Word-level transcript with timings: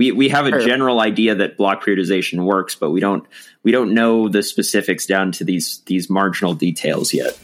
we 0.00 0.12
we 0.12 0.30
have 0.30 0.46
a 0.46 0.64
general 0.64 0.98
idea 0.98 1.34
that 1.34 1.58
block 1.58 1.84
periodization 1.84 2.42
works, 2.44 2.74
but 2.74 2.90
we 2.90 3.00
don't 3.00 3.26
we 3.62 3.70
don't 3.70 3.92
know 3.92 4.30
the 4.30 4.42
specifics 4.42 5.04
down 5.04 5.30
to 5.32 5.44
these 5.44 5.82
these 5.84 6.08
marginal 6.08 6.54
details 6.54 7.12
yet. 7.12 7.38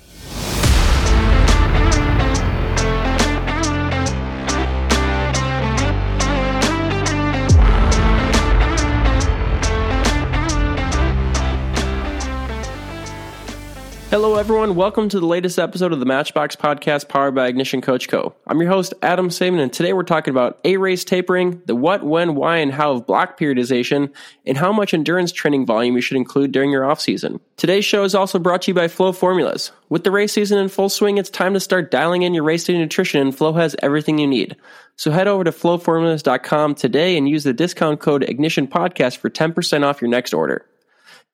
Hello, 14.16 14.36
everyone. 14.36 14.76
Welcome 14.76 15.10
to 15.10 15.20
the 15.20 15.26
latest 15.26 15.58
episode 15.58 15.92
of 15.92 16.00
the 16.00 16.06
Matchbox 16.06 16.56
Podcast 16.56 17.06
powered 17.06 17.34
by 17.34 17.48
Ignition 17.48 17.82
Coach 17.82 18.08
Co. 18.08 18.34
I'm 18.46 18.58
your 18.62 18.70
host, 18.70 18.94
Adam 19.02 19.28
Saban, 19.28 19.60
and 19.60 19.70
today 19.70 19.92
we're 19.92 20.04
talking 20.04 20.30
about 20.30 20.58
A 20.64 20.78
race 20.78 21.04
tapering, 21.04 21.60
the 21.66 21.74
what, 21.74 22.02
when, 22.02 22.34
why, 22.34 22.56
and 22.56 22.72
how 22.72 22.92
of 22.92 23.06
block 23.06 23.38
periodization, 23.38 24.10
and 24.46 24.56
how 24.56 24.72
much 24.72 24.94
endurance 24.94 25.32
training 25.32 25.66
volume 25.66 25.96
you 25.96 26.00
should 26.00 26.16
include 26.16 26.50
during 26.50 26.70
your 26.70 26.86
off 26.86 26.98
season. 26.98 27.40
Today's 27.58 27.84
show 27.84 28.04
is 28.04 28.14
also 28.14 28.38
brought 28.38 28.62
to 28.62 28.70
you 28.70 28.74
by 28.74 28.88
Flow 28.88 29.12
Formulas. 29.12 29.70
With 29.90 30.04
the 30.04 30.10
race 30.10 30.32
season 30.32 30.56
in 30.56 30.68
full 30.68 30.88
swing, 30.88 31.18
it's 31.18 31.28
time 31.28 31.52
to 31.52 31.60
start 31.60 31.90
dialing 31.90 32.22
in 32.22 32.32
your 32.32 32.42
race 32.42 32.64
day 32.64 32.78
nutrition, 32.78 33.20
and 33.20 33.36
Flow 33.36 33.52
has 33.52 33.76
everything 33.82 34.16
you 34.16 34.26
need. 34.26 34.56
So 34.96 35.10
head 35.10 35.28
over 35.28 35.44
to 35.44 35.52
flowformulas.com 35.52 36.74
today 36.76 37.18
and 37.18 37.28
use 37.28 37.44
the 37.44 37.52
discount 37.52 38.00
code 38.00 38.22
Ignition 38.22 38.66
Podcast 38.66 39.18
for 39.18 39.28
10% 39.28 39.84
off 39.84 40.00
your 40.00 40.08
next 40.08 40.32
order. 40.32 40.64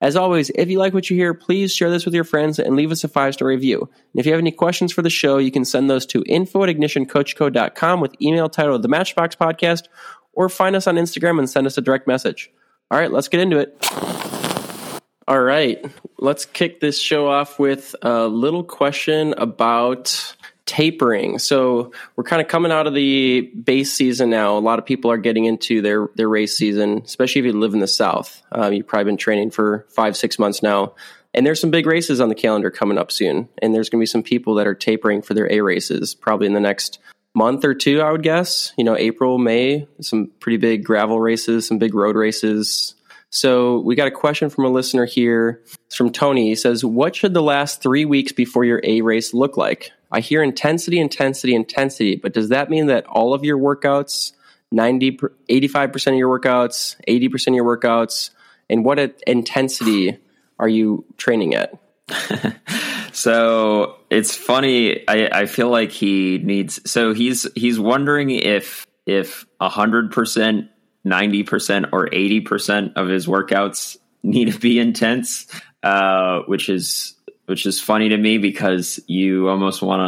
As 0.02 0.16
always, 0.16 0.50
if 0.56 0.68
you 0.68 0.80
like 0.80 0.92
what 0.92 1.08
you 1.08 1.16
hear, 1.16 1.32
please 1.32 1.72
share 1.72 1.88
this 1.88 2.04
with 2.04 2.12
your 2.12 2.24
friends 2.24 2.58
and 2.58 2.74
leave 2.74 2.90
us 2.90 3.04
a 3.04 3.08
five 3.08 3.34
star 3.34 3.46
review. 3.46 3.82
And 3.82 4.20
if 4.20 4.26
you 4.26 4.32
have 4.32 4.40
any 4.40 4.50
questions 4.50 4.92
for 4.92 5.00
the 5.00 5.08
show, 5.08 5.38
you 5.38 5.52
can 5.52 5.64
send 5.64 5.88
those 5.88 6.04
to 6.06 6.24
info 6.26 6.64
at 6.64 6.68
ignitioncoachco.com 6.68 8.00
with 8.00 8.20
email 8.20 8.48
titled 8.48 8.82
The 8.82 8.88
Matchbox 8.88 9.36
Podcast 9.36 9.86
or 10.32 10.48
find 10.48 10.74
us 10.74 10.88
on 10.88 10.96
Instagram 10.96 11.38
and 11.38 11.48
send 11.48 11.68
us 11.68 11.78
a 11.78 11.80
direct 11.80 12.08
message. 12.08 12.50
All 12.90 12.98
right, 12.98 13.12
let's 13.12 13.28
get 13.28 13.40
into 13.40 13.58
it. 13.58 13.76
All 15.28 15.40
right, 15.40 15.84
let's 16.18 16.46
kick 16.46 16.80
this 16.80 16.98
show 16.98 17.28
off 17.28 17.60
with 17.60 17.94
a 18.02 18.26
little 18.26 18.64
question 18.64 19.34
about 19.38 20.34
tapering. 20.66 21.38
So 21.38 21.92
we're 22.16 22.24
kind 22.24 22.40
of 22.40 22.48
coming 22.48 22.72
out 22.72 22.86
of 22.86 22.94
the 22.94 23.40
base 23.40 23.92
season 23.92 24.30
now. 24.30 24.56
A 24.56 24.60
lot 24.60 24.78
of 24.78 24.86
people 24.86 25.10
are 25.10 25.18
getting 25.18 25.44
into 25.44 25.82
their 25.82 26.08
their 26.14 26.28
race 26.28 26.56
season, 26.56 27.02
especially 27.04 27.40
if 27.40 27.46
you 27.46 27.52
live 27.52 27.74
in 27.74 27.80
the 27.80 27.86
South. 27.86 28.42
Um, 28.52 28.72
you've 28.72 28.86
probably 28.86 29.04
been 29.04 29.16
training 29.16 29.50
for 29.50 29.86
five 29.90 30.16
six 30.16 30.38
months 30.38 30.62
now, 30.62 30.94
and 31.34 31.44
there's 31.44 31.60
some 31.60 31.70
big 31.70 31.86
races 31.86 32.20
on 32.20 32.28
the 32.28 32.34
calendar 32.34 32.70
coming 32.70 32.98
up 32.98 33.10
soon. 33.10 33.48
And 33.60 33.74
there's 33.74 33.88
going 33.88 34.00
to 34.00 34.02
be 34.02 34.06
some 34.06 34.22
people 34.22 34.54
that 34.56 34.66
are 34.66 34.74
tapering 34.74 35.22
for 35.22 35.34
their 35.34 35.50
A 35.50 35.60
races 35.60 36.14
probably 36.14 36.46
in 36.46 36.52
the 36.52 36.60
next 36.60 36.98
month 37.34 37.64
or 37.64 37.74
two. 37.74 38.00
I 38.00 38.12
would 38.12 38.22
guess. 38.22 38.72
You 38.76 38.84
know, 38.84 38.96
April, 38.96 39.38
May, 39.38 39.88
some 40.00 40.30
pretty 40.40 40.58
big 40.58 40.84
gravel 40.84 41.20
races, 41.20 41.66
some 41.66 41.78
big 41.78 41.94
road 41.94 42.16
races. 42.16 42.94
So 43.30 43.78
we 43.80 43.94
got 43.94 44.08
a 44.08 44.12
question 44.12 44.50
from 44.50 44.66
a 44.66 44.68
listener 44.68 45.06
here. 45.06 45.62
It's 45.86 45.96
from 45.96 46.12
Tony. 46.12 46.48
He 46.48 46.54
says, 46.54 46.84
"What 46.84 47.16
should 47.16 47.32
the 47.32 47.42
last 47.42 47.82
three 47.82 48.04
weeks 48.04 48.32
before 48.32 48.64
your 48.64 48.80
A 48.84 49.00
race 49.00 49.32
look 49.32 49.56
like?" 49.56 49.90
I 50.12 50.20
hear 50.20 50.42
intensity, 50.42 51.00
intensity, 51.00 51.54
intensity, 51.54 52.16
but 52.16 52.34
does 52.34 52.50
that 52.50 52.68
mean 52.68 52.86
that 52.86 53.06
all 53.06 53.32
of 53.32 53.44
your 53.44 53.58
workouts, 53.58 54.32
90, 54.70 55.18
85% 55.48 56.06
of 56.08 56.14
your 56.14 56.38
workouts, 56.38 56.96
80% 57.08 57.48
of 57.48 57.54
your 57.54 57.76
workouts, 57.78 58.30
and 58.68 58.84
what 58.84 58.98
intensity 59.26 60.18
are 60.58 60.68
you 60.68 61.06
training 61.16 61.54
at? 61.54 61.78
so 63.12 63.96
it's 64.10 64.36
funny. 64.36 65.08
I, 65.08 65.28
I 65.32 65.46
feel 65.46 65.70
like 65.70 65.90
he 65.90 66.38
needs, 66.38 66.90
so 66.90 67.14
he's, 67.14 67.46
he's 67.54 67.80
wondering 67.80 68.30
if, 68.30 68.86
if 69.06 69.46
hundred 69.60 70.12
percent, 70.12 70.68
90% 71.06 71.88
or 71.92 72.06
80% 72.06 72.92
of 72.96 73.08
his 73.08 73.26
workouts 73.26 73.96
need 74.22 74.52
to 74.52 74.58
be 74.58 74.78
intense, 74.78 75.46
uh, 75.82 76.40
which 76.46 76.68
is 76.68 77.14
which 77.46 77.66
is 77.66 77.80
funny 77.80 78.08
to 78.10 78.16
me 78.16 78.38
because 78.38 79.00
you 79.06 79.48
almost 79.48 79.82
want 79.82 80.00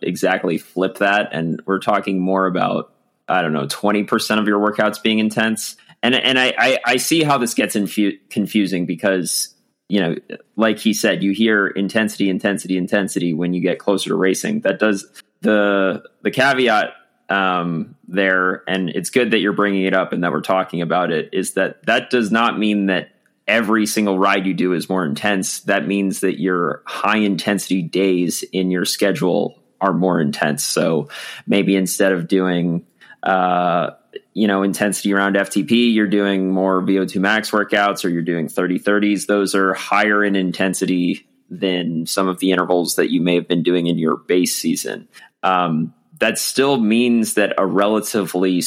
to 0.00 0.06
exactly 0.06 0.58
flip 0.58 0.98
that. 0.98 1.30
And 1.32 1.62
we're 1.66 1.78
talking 1.78 2.20
more 2.20 2.46
about, 2.46 2.92
I 3.28 3.42
don't 3.42 3.52
know, 3.52 3.66
20% 3.66 4.38
of 4.38 4.46
your 4.46 4.60
workouts 4.60 5.02
being 5.02 5.18
intense. 5.18 5.76
And, 6.02 6.14
and 6.14 6.38
I, 6.38 6.52
I, 6.58 6.78
I 6.84 6.96
see 6.96 7.22
how 7.22 7.38
this 7.38 7.54
gets 7.54 7.76
infu- 7.76 8.18
confusing 8.28 8.86
because, 8.86 9.54
you 9.88 10.00
know, 10.00 10.16
like 10.56 10.78
he 10.78 10.92
said, 10.92 11.22
you 11.22 11.32
hear 11.32 11.66
intensity, 11.66 12.28
intensity, 12.28 12.76
intensity 12.76 13.32
when 13.34 13.54
you 13.54 13.60
get 13.60 13.78
closer 13.78 14.10
to 14.10 14.16
racing. 14.16 14.60
That 14.60 14.78
does 14.78 15.06
the, 15.40 16.02
the 16.22 16.30
caveat 16.30 16.94
um, 17.28 17.96
there, 18.08 18.62
and 18.68 18.90
it's 18.90 19.10
good 19.10 19.30
that 19.30 19.38
you're 19.38 19.52
bringing 19.52 19.84
it 19.84 19.94
up 19.94 20.12
and 20.12 20.22
that 20.22 20.32
we're 20.32 20.42
talking 20.42 20.82
about 20.82 21.10
it, 21.10 21.30
is 21.32 21.54
that 21.54 21.84
that 21.86 22.10
does 22.10 22.30
not 22.30 22.58
mean 22.58 22.86
that 22.86 23.11
every 23.46 23.86
single 23.86 24.18
ride 24.18 24.46
you 24.46 24.54
do 24.54 24.72
is 24.72 24.88
more 24.88 25.04
intense, 25.04 25.60
that 25.60 25.86
means 25.86 26.20
that 26.20 26.40
your 26.40 26.82
high 26.86 27.18
intensity 27.18 27.82
days 27.82 28.42
in 28.52 28.70
your 28.70 28.84
schedule 28.84 29.58
are 29.80 29.92
more 29.92 30.20
intense. 30.20 30.64
So 30.64 31.08
maybe 31.46 31.74
instead 31.74 32.12
of 32.12 32.28
doing, 32.28 32.86
uh, 33.22 33.90
you 34.32 34.46
know, 34.46 34.62
intensity 34.62 35.12
around 35.12 35.34
FTP, 35.34 35.92
you're 35.92 36.06
doing 36.06 36.50
more 36.50 36.80
VO2 36.80 37.20
max 37.20 37.50
workouts 37.50 38.04
or 38.04 38.08
you're 38.08 38.22
doing 38.22 38.48
30 38.48 38.78
30s. 38.78 39.26
Those 39.26 39.54
are 39.54 39.74
higher 39.74 40.24
in 40.24 40.36
intensity 40.36 41.26
than 41.50 42.06
some 42.06 42.28
of 42.28 42.38
the 42.38 42.52
intervals 42.52 42.96
that 42.96 43.10
you 43.10 43.20
may 43.20 43.34
have 43.34 43.48
been 43.48 43.62
doing 43.62 43.86
in 43.86 43.98
your 43.98 44.16
base 44.16 44.56
season. 44.56 45.08
Um, 45.42 45.92
that 46.18 46.38
still 46.38 46.78
means 46.78 47.34
that 47.34 47.54
a 47.58 47.66
relatively, 47.66 48.62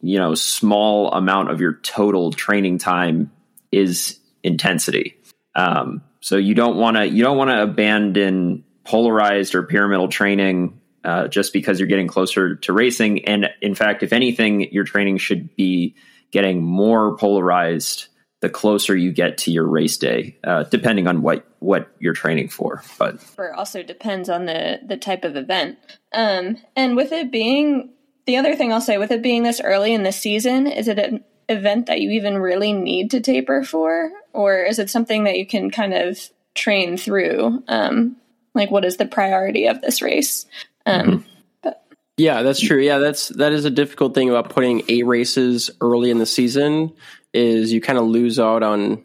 you 0.00 0.18
know, 0.18 0.34
small 0.34 1.12
amount 1.12 1.50
of 1.50 1.60
your 1.60 1.74
total 1.74 2.30
training 2.30 2.78
time 2.78 3.30
is 3.72 4.18
intensity. 4.42 5.16
Um, 5.54 6.02
so 6.20 6.36
you 6.36 6.54
don't 6.54 6.76
want 6.76 6.96
to 6.96 7.06
you 7.06 7.22
don't 7.22 7.36
want 7.36 7.50
to 7.50 7.62
abandon 7.62 8.64
polarized 8.84 9.54
or 9.54 9.62
pyramidal 9.62 10.08
training 10.08 10.80
uh, 11.04 11.28
just 11.28 11.52
because 11.52 11.78
you're 11.78 11.88
getting 11.88 12.08
closer 12.08 12.56
to 12.56 12.72
racing. 12.72 13.24
And 13.26 13.48
in 13.62 13.74
fact, 13.74 14.02
if 14.02 14.12
anything, 14.12 14.72
your 14.72 14.84
training 14.84 15.18
should 15.18 15.54
be 15.56 15.94
getting 16.30 16.62
more 16.62 17.16
polarized 17.16 18.08
the 18.40 18.48
closer 18.48 18.96
you 18.96 19.12
get 19.12 19.38
to 19.38 19.50
your 19.50 19.66
race 19.66 19.98
day, 19.98 20.36
uh, 20.44 20.64
depending 20.64 21.06
on 21.06 21.22
what 21.22 21.46
what 21.58 21.90
you're 21.98 22.14
training 22.14 22.48
for. 22.48 22.82
But 22.98 23.22
also 23.54 23.82
depends 23.82 24.28
on 24.28 24.46
the 24.46 24.80
the 24.86 24.96
type 24.96 25.24
of 25.24 25.36
event. 25.36 25.78
Um, 26.12 26.56
and 26.74 26.96
with 26.96 27.12
it 27.12 27.30
being 27.30 27.90
the 28.26 28.36
other 28.36 28.56
thing 28.56 28.72
I'll 28.72 28.80
say, 28.80 28.98
with 28.98 29.10
it 29.10 29.22
being 29.22 29.42
this 29.42 29.60
early 29.60 29.92
in 29.92 30.02
the 30.02 30.12
season, 30.12 30.66
is 30.66 30.88
it 30.88 31.22
event 31.50 31.86
that 31.86 32.00
you 32.00 32.10
even 32.12 32.38
really 32.38 32.72
need 32.72 33.10
to 33.10 33.20
taper 33.20 33.62
for, 33.64 34.10
or 34.32 34.62
is 34.62 34.78
it 34.78 34.88
something 34.88 35.24
that 35.24 35.36
you 35.36 35.46
can 35.46 35.70
kind 35.70 35.92
of 35.92 36.18
train 36.54 36.96
through? 36.96 37.62
Um, 37.68 38.16
like, 38.54 38.70
what 38.70 38.84
is 38.84 38.96
the 38.96 39.06
priority 39.06 39.66
of 39.66 39.80
this 39.80 40.00
race? 40.00 40.46
Um, 40.86 41.06
mm-hmm. 41.06 41.28
but. 41.62 41.84
Yeah, 42.16 42.42
that's 42.42 42.60
true. 42.60 42.80
Yeah, 42.80 42.98
that's 42.98 43.28
that 43.28 43.52
is 43.52 43.64
a 43.64 43.70
difficult 43.70 44.14
thing 44.14 44.30
about 44.30 44.50
putting 44.50 44.82
A 44.88 45.02
races 45.02 45.70
early 45.80 46.10
in 46.10 46.18
the 46.18 46.26
season 46.26 46.92
is 47.32 47.72
you 47.72 47.80
kind 47.80 47.98
of 47.98 48.06
lose 48.06 48.38
out 48.38 48.62
on 48.62 49.04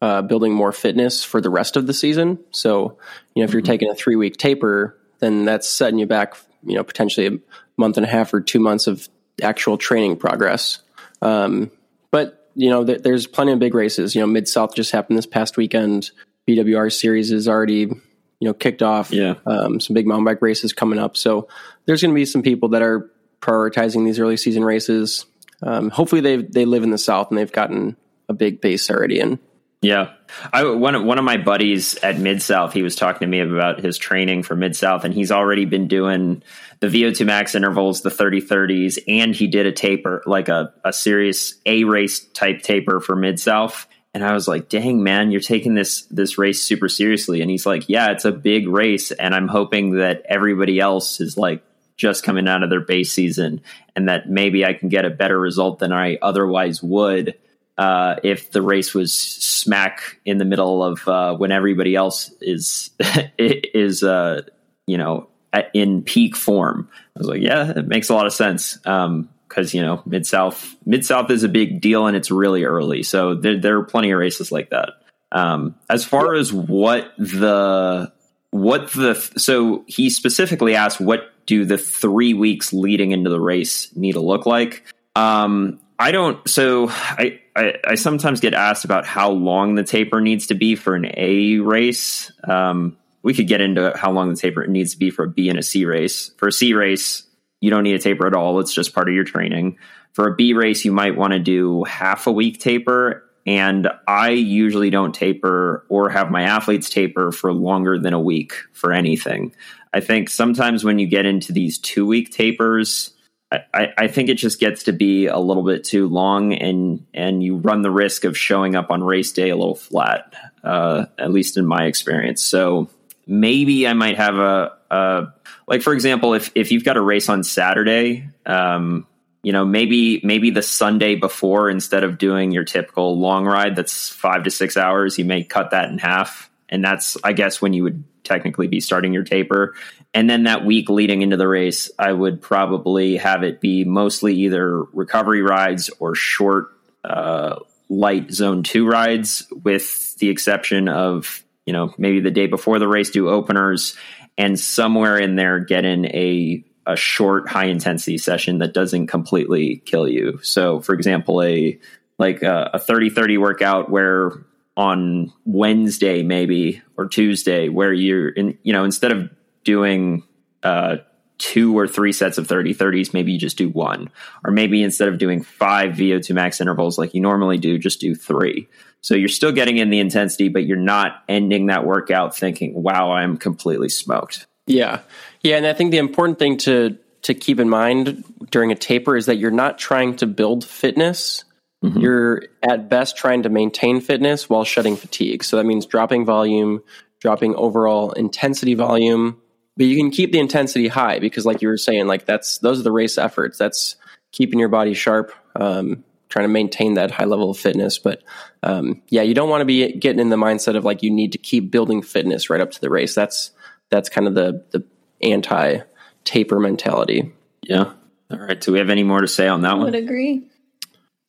uh, 0.00 0.22
building 0.22 0.52
more 0.52 0.72
fitness 0.72 1.24
for 1.24 1.40
the 1.40 1.50
rest 1.50 1.76
of 1.76 1.86
the 1.86 1.94
season. 1.94 2.38
So, 2.50 2.98
you 3.34 3.42
know, 3.42 3.44
if 3.44 3.52
you're 3.52 3.62
mm-hmm. 3.62 3.66
taking 3.66 3.90
a 3.90 3.94
three 3.94 4.16
week 4.16 4.36
taper, 4.36 4.96
then 5.18 5.44
that's 5.44 5.68
setting 5.68 5.98
you 5.98 6.06
back, 6.06 6.34
you 6.64 6.74
know, 6.74 6.84
potentially 6.84 7.26
a 7.26 7.38
month 7.76 7.96
and 7.96 8.06
a 8.06 8.08
half 8.08 8.32
or 8.32 8.40
two 8.40 8.60
months 8.60 8.86
of 8.86 9.08
actual 9.42 9.76
training 9.76 10.16
progress. 10.16 10.78
Um, 11.22 11.70
but 12.10 12.50
you 12.54 12.70
know, 12.70 12.84
th- 12.84 13.02
there's 13.02 13.26
plenty 13.26 13.52
of 13.52 13.58
big 13.58 13.74
races. 13.74 14.14
You 14.14 14.20
know, 14.20 14.26
Mid 14.26 14.48
South 14.48 14.74
just 14.74 14.90
happened 14.90 15.18
this 15.18 15.26
past 15.26 15.56
weekend. 15.56 16.10
BWR 16.48 16.92
series 16.92 17.30
is 17.30 17.46
already 17.48 17.80
you 17.80 18.00
know 18.40 18.54
kicked 18.54 18.82
off. 18.82 19.12
Yeah, 19.12 19.34
um, 19.46 19.80
some 19.80 19.94
big 19.94 20.06
mountain 20.06 20.24
bike 20.24 20.42
races 20.42 20.72
coming 20.72 20.98
up. 20.98 21.16
So 21.16 21.48
there's 21.86 22.02
going 22.02 22.12
to 22.12 22.18
be 22.18 22.24
some 22.24 22.42
people 22.42 22.70
that 22.70 22.82
are 22.82 23.10
prioritizing 23.40 24.04
these 24.04 24.18
early 24.18 24.36
season 24.36 24.64
races. 24.64 25.26
Um, 25.62 25.90
hopefully 25.90 26.20
they 26.20 26.36
they 26.36 26.64
live 26.64 26.82
in 26.82 26.90
the 26.90 26.98
South 26.98 27.28
and 27.30 27.38
they've 27.38 27.52
gotten 27.52 27.96
a 28.28 28.34
big 28.34 28.60
base 28.60 28.90
already 28.90 29.20
in. 29.20 29.38
Yeah, 29.80 30.14
I 30.52 30.64
one 30.64 31.06
one 31.06 31.18
of 31.18 31.24
my 31.24 31.36
buddies 31.36 31.96
at 31.98 32.18
Mid 32.18 32.42
South, 32.42 32.72
he 32.72 32.82
was 32.82 32.96
talking 32.96 33.20
to 33.20 33.26
me 33.26 33.38
about 33.38 33.80
his 33.80 33.96
training 33.96 34.42
for 34.42 34.56
Mid 34.56 34.74
South, 34.74 35.04
and 35.04 35.14
he's 35.14 35.30
already 35.30 35.66
been 35.66 35.86
doing 35.86 36.42
the 36.80 36.88
VO2 36.88 37.24
max 37.24 37.54
intervals, 37.54 38.02
the 38.02 38.10
30 38.10 38.40
30s, 38.40 38.98
and 39.06 39.34
he 39.34 39.46
did 39.46 39.66
a 39.66 39.72
taper, 39.72 40.22
like 40.26 40.48
a, 40.48 40.72
a 40.84 40.92
serious 40.92 41.54
A 41.64 41.84
race 41.84 42.20
type 42.20 42.62
taper 42.62 43.00
for 43.00 43.14
Mid 43.14 43.38
South. 43.38 43.86
And 44.14 44.24
I 44.24 44.32
was 44.32 44.48
like, 44.48 44.68
dang, 44.68 45.04
man, 45.04 45.30
you're 45.30 45.40
taking 45.40 45.74
this 45.74 46.02
this 46.06 46.38
race 46.38 46.60
super 46.60 46.88
seriously. 46.88 47.40
And 47.40 47.50
he's 47.50 47.66
like, 47.66 47.88
yeah, 47.88 48.10
it's 48.10 48.24
a 48.24 48.32
big 48.32 48.66
race. 48.66 49.12
And 49.12 49.32
I'm 49.32 49.46
hoping 49.46 49.96
that 49.96 50.22
everybody 50.28 50.80
else 50.80 51.20
is 51.20 51.36
like 51.36 51.62
just 51.96 52.24
coming 52.24 52.48
out 52.48 52.64
of 52.64 52.70
their 52.70 52.80
base 52.80 53.12
season 53.12 53.60
and 53.94 54.08
that 54.08 54.28
maybe 54.28 54.64
I 54.64 54.72
can 54.72 54.88
get 54.88 55.04
a 55.04 55.10
better 55.10 55.38
result 55.38 55.78
than 55.78 55.92
I 55.92 56.16
otherwise 56.22 56.82
would 56.82 57.36
uh, 57.78 58.16
if 58.24 58.50
the 58.50 58.60
race 58.60 58.92
was 58.92 59.14
smack 59.14 60.18
in 60.24 60.38
the 60.38 60.44
middle 60.44 60.82
of 60.82 61.06
uh, 61.06 61.34
when 61.36 61.52
everybody 61.52 61.94
else 61.94 62.30
is 62.40 62.90
is 63.38 64.02
uh, 64.02 64.42
you 64.86 64.98
know 64.98 65.28
in 65.72 66.02
peak 66.02 66.36
form. 66.36 66.88
I 67.16 67.18
was 67.18 67.28
like, 67.28 67.40
yeah, 67.40 67.70
it 67.70 67.86
makes 67.86 68.10
a 68.10 68.14
lot 68.14 68.26
of 68.26 68.32
sense. 68.32 68.78
Um, 68.84 69.30
because 69.48 69.72
you 69.72 69.80
know 69.80 70.02
mid 70.04 70.26
south 70.26 70.76
mid 70.84 71.06
south 71.06 71.30
is 71.30 71.42
a 71.42 71.48
big 71.48 71.80
deal 71.80 72.06
and 72.06 72.14
it's 72.14 72.30
really 72.30 72.64
early, 72.64 73.02
so 73.02 73.34
there 73.34 73.58
there 73.58 73.78
are 73.78 73.84
plenty 73.84 74.10
of 74.10 74.18
races 74.18 74.52
like 74.52 74.70
that. 74.70 74.90
Um, 75.32 75.74
as 75.88 76.04
far 76.04 76.34
as 76.34 76.52
what 76.52 77.12
the 77.16 78.12
what 78.50 78.90
the 78.92 79.14
so 79.36 79.84
he 79.86 80.10
specifically 80.10 80.74
asked 80.74 81.00
what 81.00 81.32
do 81.46 81.64
the 81.64 81.78
three 81.78 82.34
weeks 82.34 82.72
leading 82.72 83.12
into 83.12 83.30
the 83.30 83.40
race 83.40 83.94
need 83.96 84.12
to 84.12 84.20
look 84.20 84.46
like 84.46 84.84
um 85.16 85.80
i 85.98 86.10
don't 86.10 86.48
so 86.48 86.88
I, 86.88 87.40
I 87.56 87.74
i 87.84 87.94
sometimes 87.94 88.40
get 88.40 88.54
asked 88.54 88.84
about 88.84 89.06
how 89.06 89.30
long 89.30 89.74
the 89.74 89.84
taper 89.84 90.20
needs 90.20 90.48
to 90.48 90.54
be 90.54 90.76
for 90.76 90.94
an 90.94 91.10
a 91.16 91.58
race. 91.58 92.32
Um 92.44 92.96
we 93.22 93.34
could 93.34 93.48
get 93.48 93.60
into 93.60 93.92
how 93.96 94.12
long 94.12 94.30
the 94.30 94.36
taper 94.36 94.66
needs 94.66 94.92
to 94.92 94.98
be 94.98 95.10
for 95.10 95.24
a 95.24 95.28
b 95.28 95.48
and 95.48 95.58
a 95.58 95.62
c 95.62 95.84
race. 95.84 96.30
For 96.36 96.48
a 96.48 96.52
c 96.52 96.74
race 96.74 97.24
you 97.60 97.70
don't 97.70 97.82
need 97.82 97.94
a 97.94 97.98
taper 97.98 98.26
at 98.26 98.34
all. 98.34 98.60
It's 98.60 98.72
just 98.72 98.94
part 98.94 99.08
of 99.08 99.14
your 99.14 99.24
training. 99.24 99.78
For 100.12 100.28
a 100.28 100.36
b 100.36 100.54
race 100.54 100.84
you 100.84 100.92
might 100.92 101.16
want 101.16 101.32
to 101.32 101.38
do 101.38 101.84
half 101.84 102.26
a 102.26 102.32
week 102.32 102.60
taper 102.60 103.24
and 103.46 103.88
I 104.06 104.30
usually 104.30 104.90
don't 104.90 105.14
taper 105.14 105.86
or 105.88 106.10
have 106.10 106.30
my 106.30 106.42
athletes 106.42 106.90
taper 106.90 107.32
for 107.32 107.50
longer 107.52 107.98
than 107.98 108.12
a 108.12 108.20
week 108.20 108.52
for 108.74 108.92
anything. 108.92 109.54
I 109.94 110.00
think 110.00 110.28
sometimes 110.28 110.84
when 110.84 110.98
you 110.98 111.06
get 111.06 111.24
into 111.24 111.52
these 111.52 111.78
two 111.78 112.06
week 112.06 112.30
tapers, 112.30 113.14
I, 113.50 113.94
I, 113.96 114.08
think 114.08 114.28
it 114.28 114.34
just 114.34 114.60
gets 114.60 114.84
to 114.84 114.92
be 114.92 115.26
a 115.26 115.38
little 115.38 115.62
bit 115.62 115.82
too 115.82 116.06
long, 116.06 116.52
and 116.52 117.06
and 117.14 117.42
you 117.42 117.56
run 117.56 117.80
the 117.80 117.90
risk 117.90 118.24
of 118.24 118.36
showing 118.36 118.76
up 118.76 118.90
on 118.90 119.02
race 119.02 119.32
day 119.32 119.48
a 119.48 119.56
little 119.56 119.74
flat. 119.74 120.34
Uh, 120.62 121.06
at 121.18 121.30
least 121.30 121.56
in 121.56 121.64
my 121.64 121.84
experience. 121.84 122.42
So 122.42 122.90
maybe 123.26 123.88
I 123.88 123.94
might 123.94 124.18
have 124.18 124.36
a, 124.36 124.76
a 124.90 125.26
like 125.66 125.80
for 125.80 125.94
example, 125.94 126.34
if 126.34 126.50
if 126.54 126.72
you've 126.72 126.84
got 126.84 126.98
a 126.98 127.00
race 127.00 127.30
on 127.30 127.42
Saturday, 127.42 128.28
um, 128.44 129.06
you 129.42 129.52
know 129.52 129.64
maybe 129.64 130.20
maybe 130.24 130.50
the 130.50 130.62
sunday 130.62 131.14
before 131.14 131.70
instead 131.70 132.04
of 132.04 132.18
doing 132.18 132.50
your 132.50 132.64
typical 132.64 133.18
long 133.18 133.46
ride 133.46 133.76
that's 133.76 134.08
five 134.08 134.42
to 134.44 134.50
six 134.50 134.76
hours 134.76 135.18
you 135.18 135.24
may 135.24 135.44
cut 135.44 135.70
that 135.70 135.88
in 135.88 135.98
half 135.98 136.50
and 136.68 136.84
that's 136.84 137.16
i 137.24 137.32
guess 137.32 137.62
when 137.62 137.72
you 137.72 137.84
would 137.84 138.04
technically 138.28 138.68
be 138.68 138.80
starting 138.80 139.12
your 139.12 139.24
taper 139.24 139.74
and 140.14 140.28
then 140.28 140.44
that 140.44 140.64
week 140.64 140.88
leading 140.88 141.22
into 141.22 141.36
the 141.36 141.48
race 141.48 141.90
i 141.98 142.12
would 142.12 142.40
probably 142.40 143.16
have 143.16 143.42
it 143.42 143.60
be 143.60 143.84
mostly 143.84 144.34
either 144.34 144.82
recovery 144.92 145.42
rides 145.42 145.90
or 145.98 146.14
short 146.14 146.68
uh, 147.04 147.56
light 147.88 148.30
zone 148.30 148.62
two 148.62 148.86
rides 148.86 149.50
with 149.64 150.16
the 150.18 150.28
exception 150.28 150.88
of 150.88 151.42
you 151.66 151.72
know 151.72 151.92
maybe 151.98 152.20
the 152.20 152.30
day 152.30 152.46
before 152.46 152.78
the 152.78 152.88
race 152.88 153.10
do 153.10 153.28
openers 153.28 153.96
and 154.36 154.58
somewhere 154.58 155.18
in 155.18 155.34
there 155.36 155.58
get 155.58 155.84
in 155.84 156.06
a 156.06 156.64
a 156.88 156.96
short 156.96 157.48
high 157.48 157.66
intensity 157.66 158.16
session 158.16 158.58
that 158.58 158.72
doesn't 158.72 159.08
completely 159.08 159.82
kill 159.84 160.08
you. 160.08 160.40
So 160.42 160.80
for 160.80 160.94
example, 160.94 161.42
a 161.42 161.78
like 162.18 162.42
a, 162.42 162.70
a 162.74 162.78
30 162.78 163.10
30 163.10 163.36
workout 163.36 163.90
where 163.90 164.32
on 164.78 165.32
Wednesday 165.44 166.22
maybe 166.22 166.80
or 166.96 167.08
Tuesday 167.08 167.68
where 167.68 167.92
you're 167.92 168.28
in 168.28 168.56
you 168.62 168.72
know 168.72 168.84
instead 168.84 169.10
of 169.10 169.28
doing 169.64 170.22
uh 170.62 170.96
two 171.38 171.76
or 171.76 171.86
three 171.86 172.12
sets 172.12 172.38
of 172.38 172.46
30 172.46 172.74
30s 172.74 173.12
maybe 173.12 173.32
you 173.32 173.38
just 173.38 173.58
do 173.58 173.68
one. 173.68 174.08
Or 174.44 174.52
maybe 174.52 174.82
instead 174.82 175.08
of 175.08 175.18
doing 175.18 175.42
five 175.42 175.94
vo2 175.94 176.32
max 176.32 176.60
intervals 176.60 176.96
like 176.96 177.12
you 177.12 177.20
normally 177.20 177.58
do 177.58 177.76
just 177.76 178.00
do 178.00 178.14
three. 178.14 178.68
So 179.00 179.14
you're 179.14 179.28
still 179.28 179.52
getting 179.52 179.78
in 179.78 179.90
the 179.90 179.98
intensity 179.98 180.48
but 180.48 180.64
you're 180.64 180.76
not 180.76 181.24
ending 181.28 181.66
that 181.66 181.84
workout 181.84 182.36
thinking 182.36 182.80
wow 182.80 183.10
i'm 183.10 183.36
completely 183.36 183.88
smoked. 183.88 184.46
Yeah. 184.68 185.00
Yeah, 185.42 185.56
and 185.56 185.66
I 185.66 185.72
think 185.72 185.90
the 185.90 185.98
important 185.98 186.38
thing 186.38 186.56
to 186.58 186.96
to 187.22 187.34
keep 187.34 187.58
in 187.58 187.68
mind 187.68 188.22
during 188.50 188.70
a 188.70 188.76
taper 188.76 189.16
is 189.16 189.26
that 189.26 189.36
you're 189.36 189.50
not 189.50 189.76
trying 189.76 190.14
to 190.16 190.26
build 190.26 190.64
fitness. 190.64 191.44
Mm-hmm. 191.84 192.00
You're 192.00 192.42
at 192.62 192.88
best 192.88 193.16
trying 193.16 193.44
to 193.44 193.48
maintain 193.48 194.00
fitness 194.00 194.48
while 194.48 194.64
shedding 194.64 194.96
fatigue. 194.96 195.44
So 195.44 195.56
that 195.56 195.64
means 195.64 195.86
dropping 195.86 196.24
volume, 196.24 196.82
dropping 197.20 197.54
overall 197.54 198.12
intensity 198.12 198.74
volume, 198.74 199.40
but 199.76 199.86
you 199.86 199.96
can 199.96 200.10
keep 200.10 200.32
the 200.32 200.40
intensity 200.40 200.88
high 200.88 201.20
because 201.20 201.46
like 201.46 201.62
you 201.62 201.68
were 201.68 201.76
saying 201.76 202.08
like 202.08 202.26
that's 202.26 202.58
those 202.58 202.80
are 202.80 202.82
the 202.82 202.92
race 202.92 203.16
efforts. 203.16 203.58
That's 203.58 203.96
keeping 204.32 204.58
your 204.58 204.68
body 204.68 204.92
sharp, 204.92 205.32
um, 205.54 206.02
trying 206.28 206.44
to 206.44 206.52
maintain 206.52 206.94
that 206.94 207.12
high 207.12 207.24
level 207.24 207.50
of 207.50 207.58
fitness. 207.58 207.96
But 207.96 208.24
um, 208.64 209.02
yeah, 209.08 209.22
you 209.22 209.34
don't 209.34 209.48
want 209.48 209.60
to 209.60 209.64
be 209.64 209.92
getting 209.92 210.20
in 210.20 210.30
the 210.30 210.36
mindset 210.36 210.76
of 210.76 210.84
like 210.84 211.04
you 211.04 211.12
need 211.12 211.32
to 211.32 211.38
keep 211.38 211.70
building 211.70 212.02
fitness 212.02 212.50
right 212.50 212.60
up 212.60 212.72
to 212.72 212.80
the 212.80 212.90
race. 212.90 213.14
That's 213.14 213.52
that's 213.88 214.08
kind 214.08 214.26
of 214.26 214.34
the 214.34 214.64
the 214.72 214.84
anti 215.22 215.78
taper 216.24 216.58
mentality. 216.58 217.32
Yeah. 217.62 217.92
All 218.30 218.38
right. 218.38 218.60
Do 218.60 218.72
we 218.72 218.78
have 218.78 218.90
any 218.90 219.04
more 219.04 219.20
to 219.20 219.28
say 219.28 219.46
on 219.46 219.62
that 219.62 219.72
I 219.72 219.74
one? 219.74 219.84
Would 219.84 219.94
agree. 219.94 220.42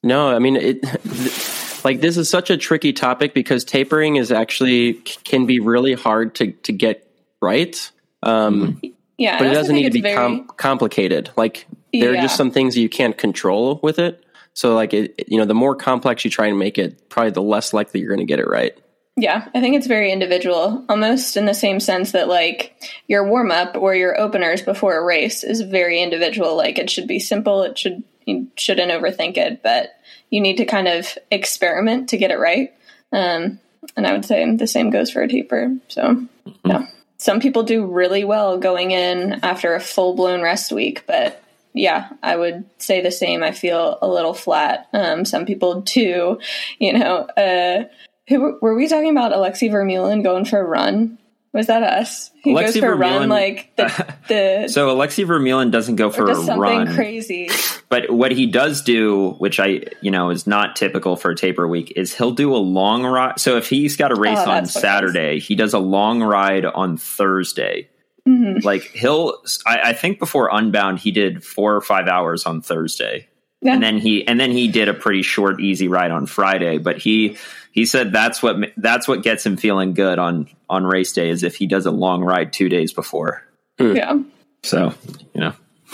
No, 0.04 0.30
I 0.30 0.40
mean 0.40 0.56
it. 0.56 0.84
like 1.84 2.02
this 2.02 2.18
is 2.18 2.30
such 2.30 2.50
a 2.50 2.58
tricky 2.58 2.94
topic 2.94 3.34
because 3.34 3.64
tapering 3.64 4.16
is 4.16 4.32
actually 4.32 4.94
can 4.94 5.46
be 5.46 5.60
really 5.60 5.94
hard 5.94 6.36
to 6.36 6.52
to 6.52 6.72
get 6.72 7.10
right. 7.42 7.92
Um, 8.24 8.62
mm-hmm. 8.62 8.88
yeah, 9.18 9.38
but 9.38 9.48
it 9.48 9.54
doesn't 9.54 9.76
need 9.76 9.84
to 9.84 9.92
be 9.92 10.02
very... 10.02 10.16
com- 10.16 10.48
complicated. 10.58 11.32
Like 11.38 11.68
there 11.94 12.14
yeah. 12.14 12.20
are 12.20 12.22
just 12.22 12.36
some 12.36 12.52
things 12.52 12.78
you 12.78 12.90
can't 12.90 13.18
control 13.18 13.80
with 13.82 14.00
it. 14.00 14.24
So 14.54 14.76
like 14.76 14.94
it, 14.94 15.24
you 15.28 15.38
know, 15.38 15.46
the 15.46 15.54
more 15.54 15.76
complex 15.76 16.26
you 16.26 16.32
try 16.32 16.48
and 16.48 16.60
make 16.60 16.78
it, 16.78 17.10
probably 17.10 17.32
the 17.32 17.42
less 17.42 17.74
likely 17.74 18.02
you're 18.02 18.10
going 18.10 18.26
to 18.26 18.32
get 18.32 18.40
it 18.40 18.48
right. 18.48 18.78
Yeah, 19.16 19.50
I 19.54 19.60
think 19.60 19.76
it's 19.76 19.88
very 19.88 20.12
individual, 20.14 20.86
almost 20.88 21.36
in 21.36 21.46
the 21.46 21.54
same 21.54 21.82
sense 21.82 22.14
that 22.14 22.30
like 22.30 22.76
your 23.08 23.28
warm 23.28 23.52
up 23.52 23.76
or 23.76 23.94
your 23.94 24.18
openers 24.20 24.62
before 24.62 24.98
a 24.98 25.04
race 25.04 25.44
is 25.44 25.60
very 25.62 26.02
individual. 26.02 26.56
Like 26.56 26.78
it 26.78 26.90
should 26.90 27.08
be 27.08 27.20
simple. 27.20 27.64
It 27.64 27.78
should 27.78 28.04
you 28.30 28.48
shouldn't 28.56 28.92
overthink 28.92 29.38
it, 29.38 29.62
but 29.64 29.90
you 30.30 30.42
need 30.42 30.58
to 30.58 30.66
kind 30.66 30.88
of 30.88 31.18
experiment 31.32 32.10
to 32.10 32.18
get 32.18 32.32
it 32.32 32.40
right. 32.40 32.74
Um, 33.12 33.60
and 33.96 34.06
I 34.06 34.14
would 34.14 34.26
say 34.26 34.56
the 34.56 34.68
same 34.68 34.90
goes 34.90 35.12
for 35.12 35.22
a 35.22 35.28
taper. 35.28 35.76
So 35.88 36.04
mm-hmm. 36.04 36.52
yeah, 36.70 36.86
some 37.18 37.40
people 37.40 37.64
do 37.64 37.86
really 37.86 38.24
well 38.24 38.58
going 38.58 38.92
in 38.92 39.40
after 39.44 39.76
a 39.76 39.80
full 39.80 40.16
blown 40.16 40.42
rest 40.42 40.72
week, 40.72 41.04
but 41.06 41.44
yeah, 41.74 42.10
I 42.24 42.36
would 42.36 42.66
say 42.80 43.02
the 43.02 43.12
same. 43.12 43.44
I 43.44 43.52
feel 43.52 44.00
a 44.02 44.08
little 44.08 44.34
flat. 44.34 44.88
Um, 44.92 45.24
some 45.24 45.46
people 45.46 45.82
do, 45.82 46.40
you 46.80 46.98
know, 46.98 47.18
uh, 47.38 47.84
who 48.28 48.58
were 48.62 48.76
we 48.76 48.88
talking 48.88 49.12
about? 49.12 49.34
Alexey 49.34 49.70
Vermeulen 49.70 50.24
going 50.24 50.46
for 50.46 50.60
a 50.60 50.64
run? 50.64 51.19
Was 51.52 51.66
that 51.68 51.82
us? 51.82 52.30
He 52.44 52.52
Alexey 52.52 52.80
goes 52.80 52.90
for 52.90 52.96
Vermeulen, 52.96 53.16
a 53.16 53.20
run 53.20 53.30
like 53.30 53.76
the, 53.76 54.16
the 54.28 54.68
So 54.72 54.92
Alexey 54.92 55.26
Vermeulen 55.26 55.72
doesn't 55.72 55.96
go 55.96 56.12
for 56.12 56.30
a 56.30 56.36
something 56.36 56.60
run. 56.60 56.94
crazy. 56.94 57.50
But 57.90 58.12
what 58.12 58.32
he 58.32 58.46
does 58.46 58.84
do, 58.84 59.32
which 59.40 59.60
I 59.60 59.82
you 60.02 60.12
know 60.12 60.30
is 60.30 60.46
not 60.46 60.76
typical 60.76 61.16
for 61.16 61.32
a 61.32 61.36
taper 61.36 61.68
week, 61.68 61.94
is 61.96 62.16
he'll 62.16 62.32
do 62.32 62.54
a 62.54 62.58
long 62.58 63.04
ride. 63.04 63.40
So 63.40 63.58
if 63.58 63.68
he's 63.68 63.98
got 63.98 64.12
a 64.12 64.16
race 64.16 64.38
oh, 64.40 64.52
on 64.52 64.68
Saturday, 64.68 65.40
he 65.40 65.56
does 65.56 65.74
a 65.74 65.80
long 65.80 66.22
ride 66.22 66.66
on 66.66 66.98
Thursday. 66.98 67.90
Mm-hmm. 68.28 68.60
Like 68.66 68.84
he'll, 68.84 69.42
I, 69.66 69.90
I, 69.90 69.94
think 69.94 70.20
before 70.20 70.50
Unbound, 70.52 71.00
he 71.00 71.10
did 71.10 71.44
four 71.44 71.76
or 71.76 71.82
five 71.82 72.08
hours 72.08 72.46
on 72.46 72.62
Thursday, 72.62 73.28
yeah. 73.62 73.74
and 73.74 73.82
then 73.82 73.98
he 73.98 74.28
and 74.28 74.40
then 74.40 74.52
he 74.52 74.68
did 74.68 74.88
a 74.88 74.94
pretty 74.94 75.24
short, 75.24 75.60
easy 75.60 75.88
ride 75.88 76.12
on 76.12 76.28
Friday. 76.28 76.78
But 76.78 77.00
he 77.00 77.38
he 77.72 77.86
said 77.86 78.12
that's 78.12 78.42
what 78.42 78.58
that's 78.78 79.08
what 79.08 79.24
gets 79.24 79.46
him 79.46 79.58
feeling 79.58 79.94
good 79.94 80.20
on 80.20 80.48
on 80.70 80.86
race 80.86 81.14
day 81.14 81.30
is 81.30 81.44
if 81.44 81.56
he 81.56 81.68
does 81.68 81.86
a 81.86 81.92
long 81.92 82.24
ride 82.24 82.54
two 82.54 82.70
days 82.70 82.94
before. 82.94 83.44
Hmm. 83.78 83.96
Yeah. 83.96 84.20
So 84.64 84.94
you 85.34 85.42
know, 85.42 85.54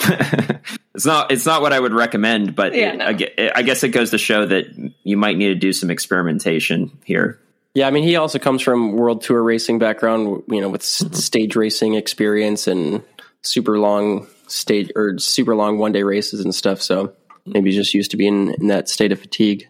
it's 0.94 1.06
not 1.06 1.30
it's 1.30 1.46
not 1.46 1.62
what 1.62 1.72
I 1.72 1.80
would 1.80 1.92
recommend, 1.92 2.54
but 2.54 2.74
yeah, 2.74 2.92
it, 2.92 2.96
no. 2.96 3.44
I, 3.44 3.52
I 3.56 3.62
guess 3.62 3.82
it 3.82 3.90
goes 3.90 4.10
to 4.10 4.18
show 4.18 4.46
that 4.46 4.66
you 5.02 5.16
might 5.16 5.36
need 5.36 5.48
to 5.48 5.54
do 5.54 5.72
some 5.72 5.90
experimentation 5.90 6.98
here. 7.04 7.40
Yeah, 7.74 7.86
I 7.86 7.90
mean, 7.90 8.04
he 8.04 8.16
also 8.16 8.38
comes 8.38 8.62
from 8.62 8.92
world 8.92 9.20
tour 9.20 9.42
racing 9.42 9.78
background, 9.78 10.44
you 10.48 10.62
know, 10.62 10.70
with 10.70 10.80
mm-hmm. 10.80 11.12
stage 11.12 11.56
racing 11.56 11.92
experience 11.92 12.66
and 12.66 13.02
super 13.42 13.78
long 13.78 14.26
stage 14.46 14.90
or 14.96 15.18
super 15.18 15.54
long 15.54 15.76
one 15.76 15.92
day 15.92 16.02
races 16.02 16.40
and 16.40 16.54
stuff. 16.54 16.80
So 16.80 17.12
maybe 17.44 17.70
he's 17.70 17.76
just 17.76 17.92
used 17.92 18.12
to 18.12 18.16
being 18.16 18.54
in 18.58 18.68
that 18.68 18.88
state 18.88 19.12
of 19.12 19.20
fatigue. 19.20 19.68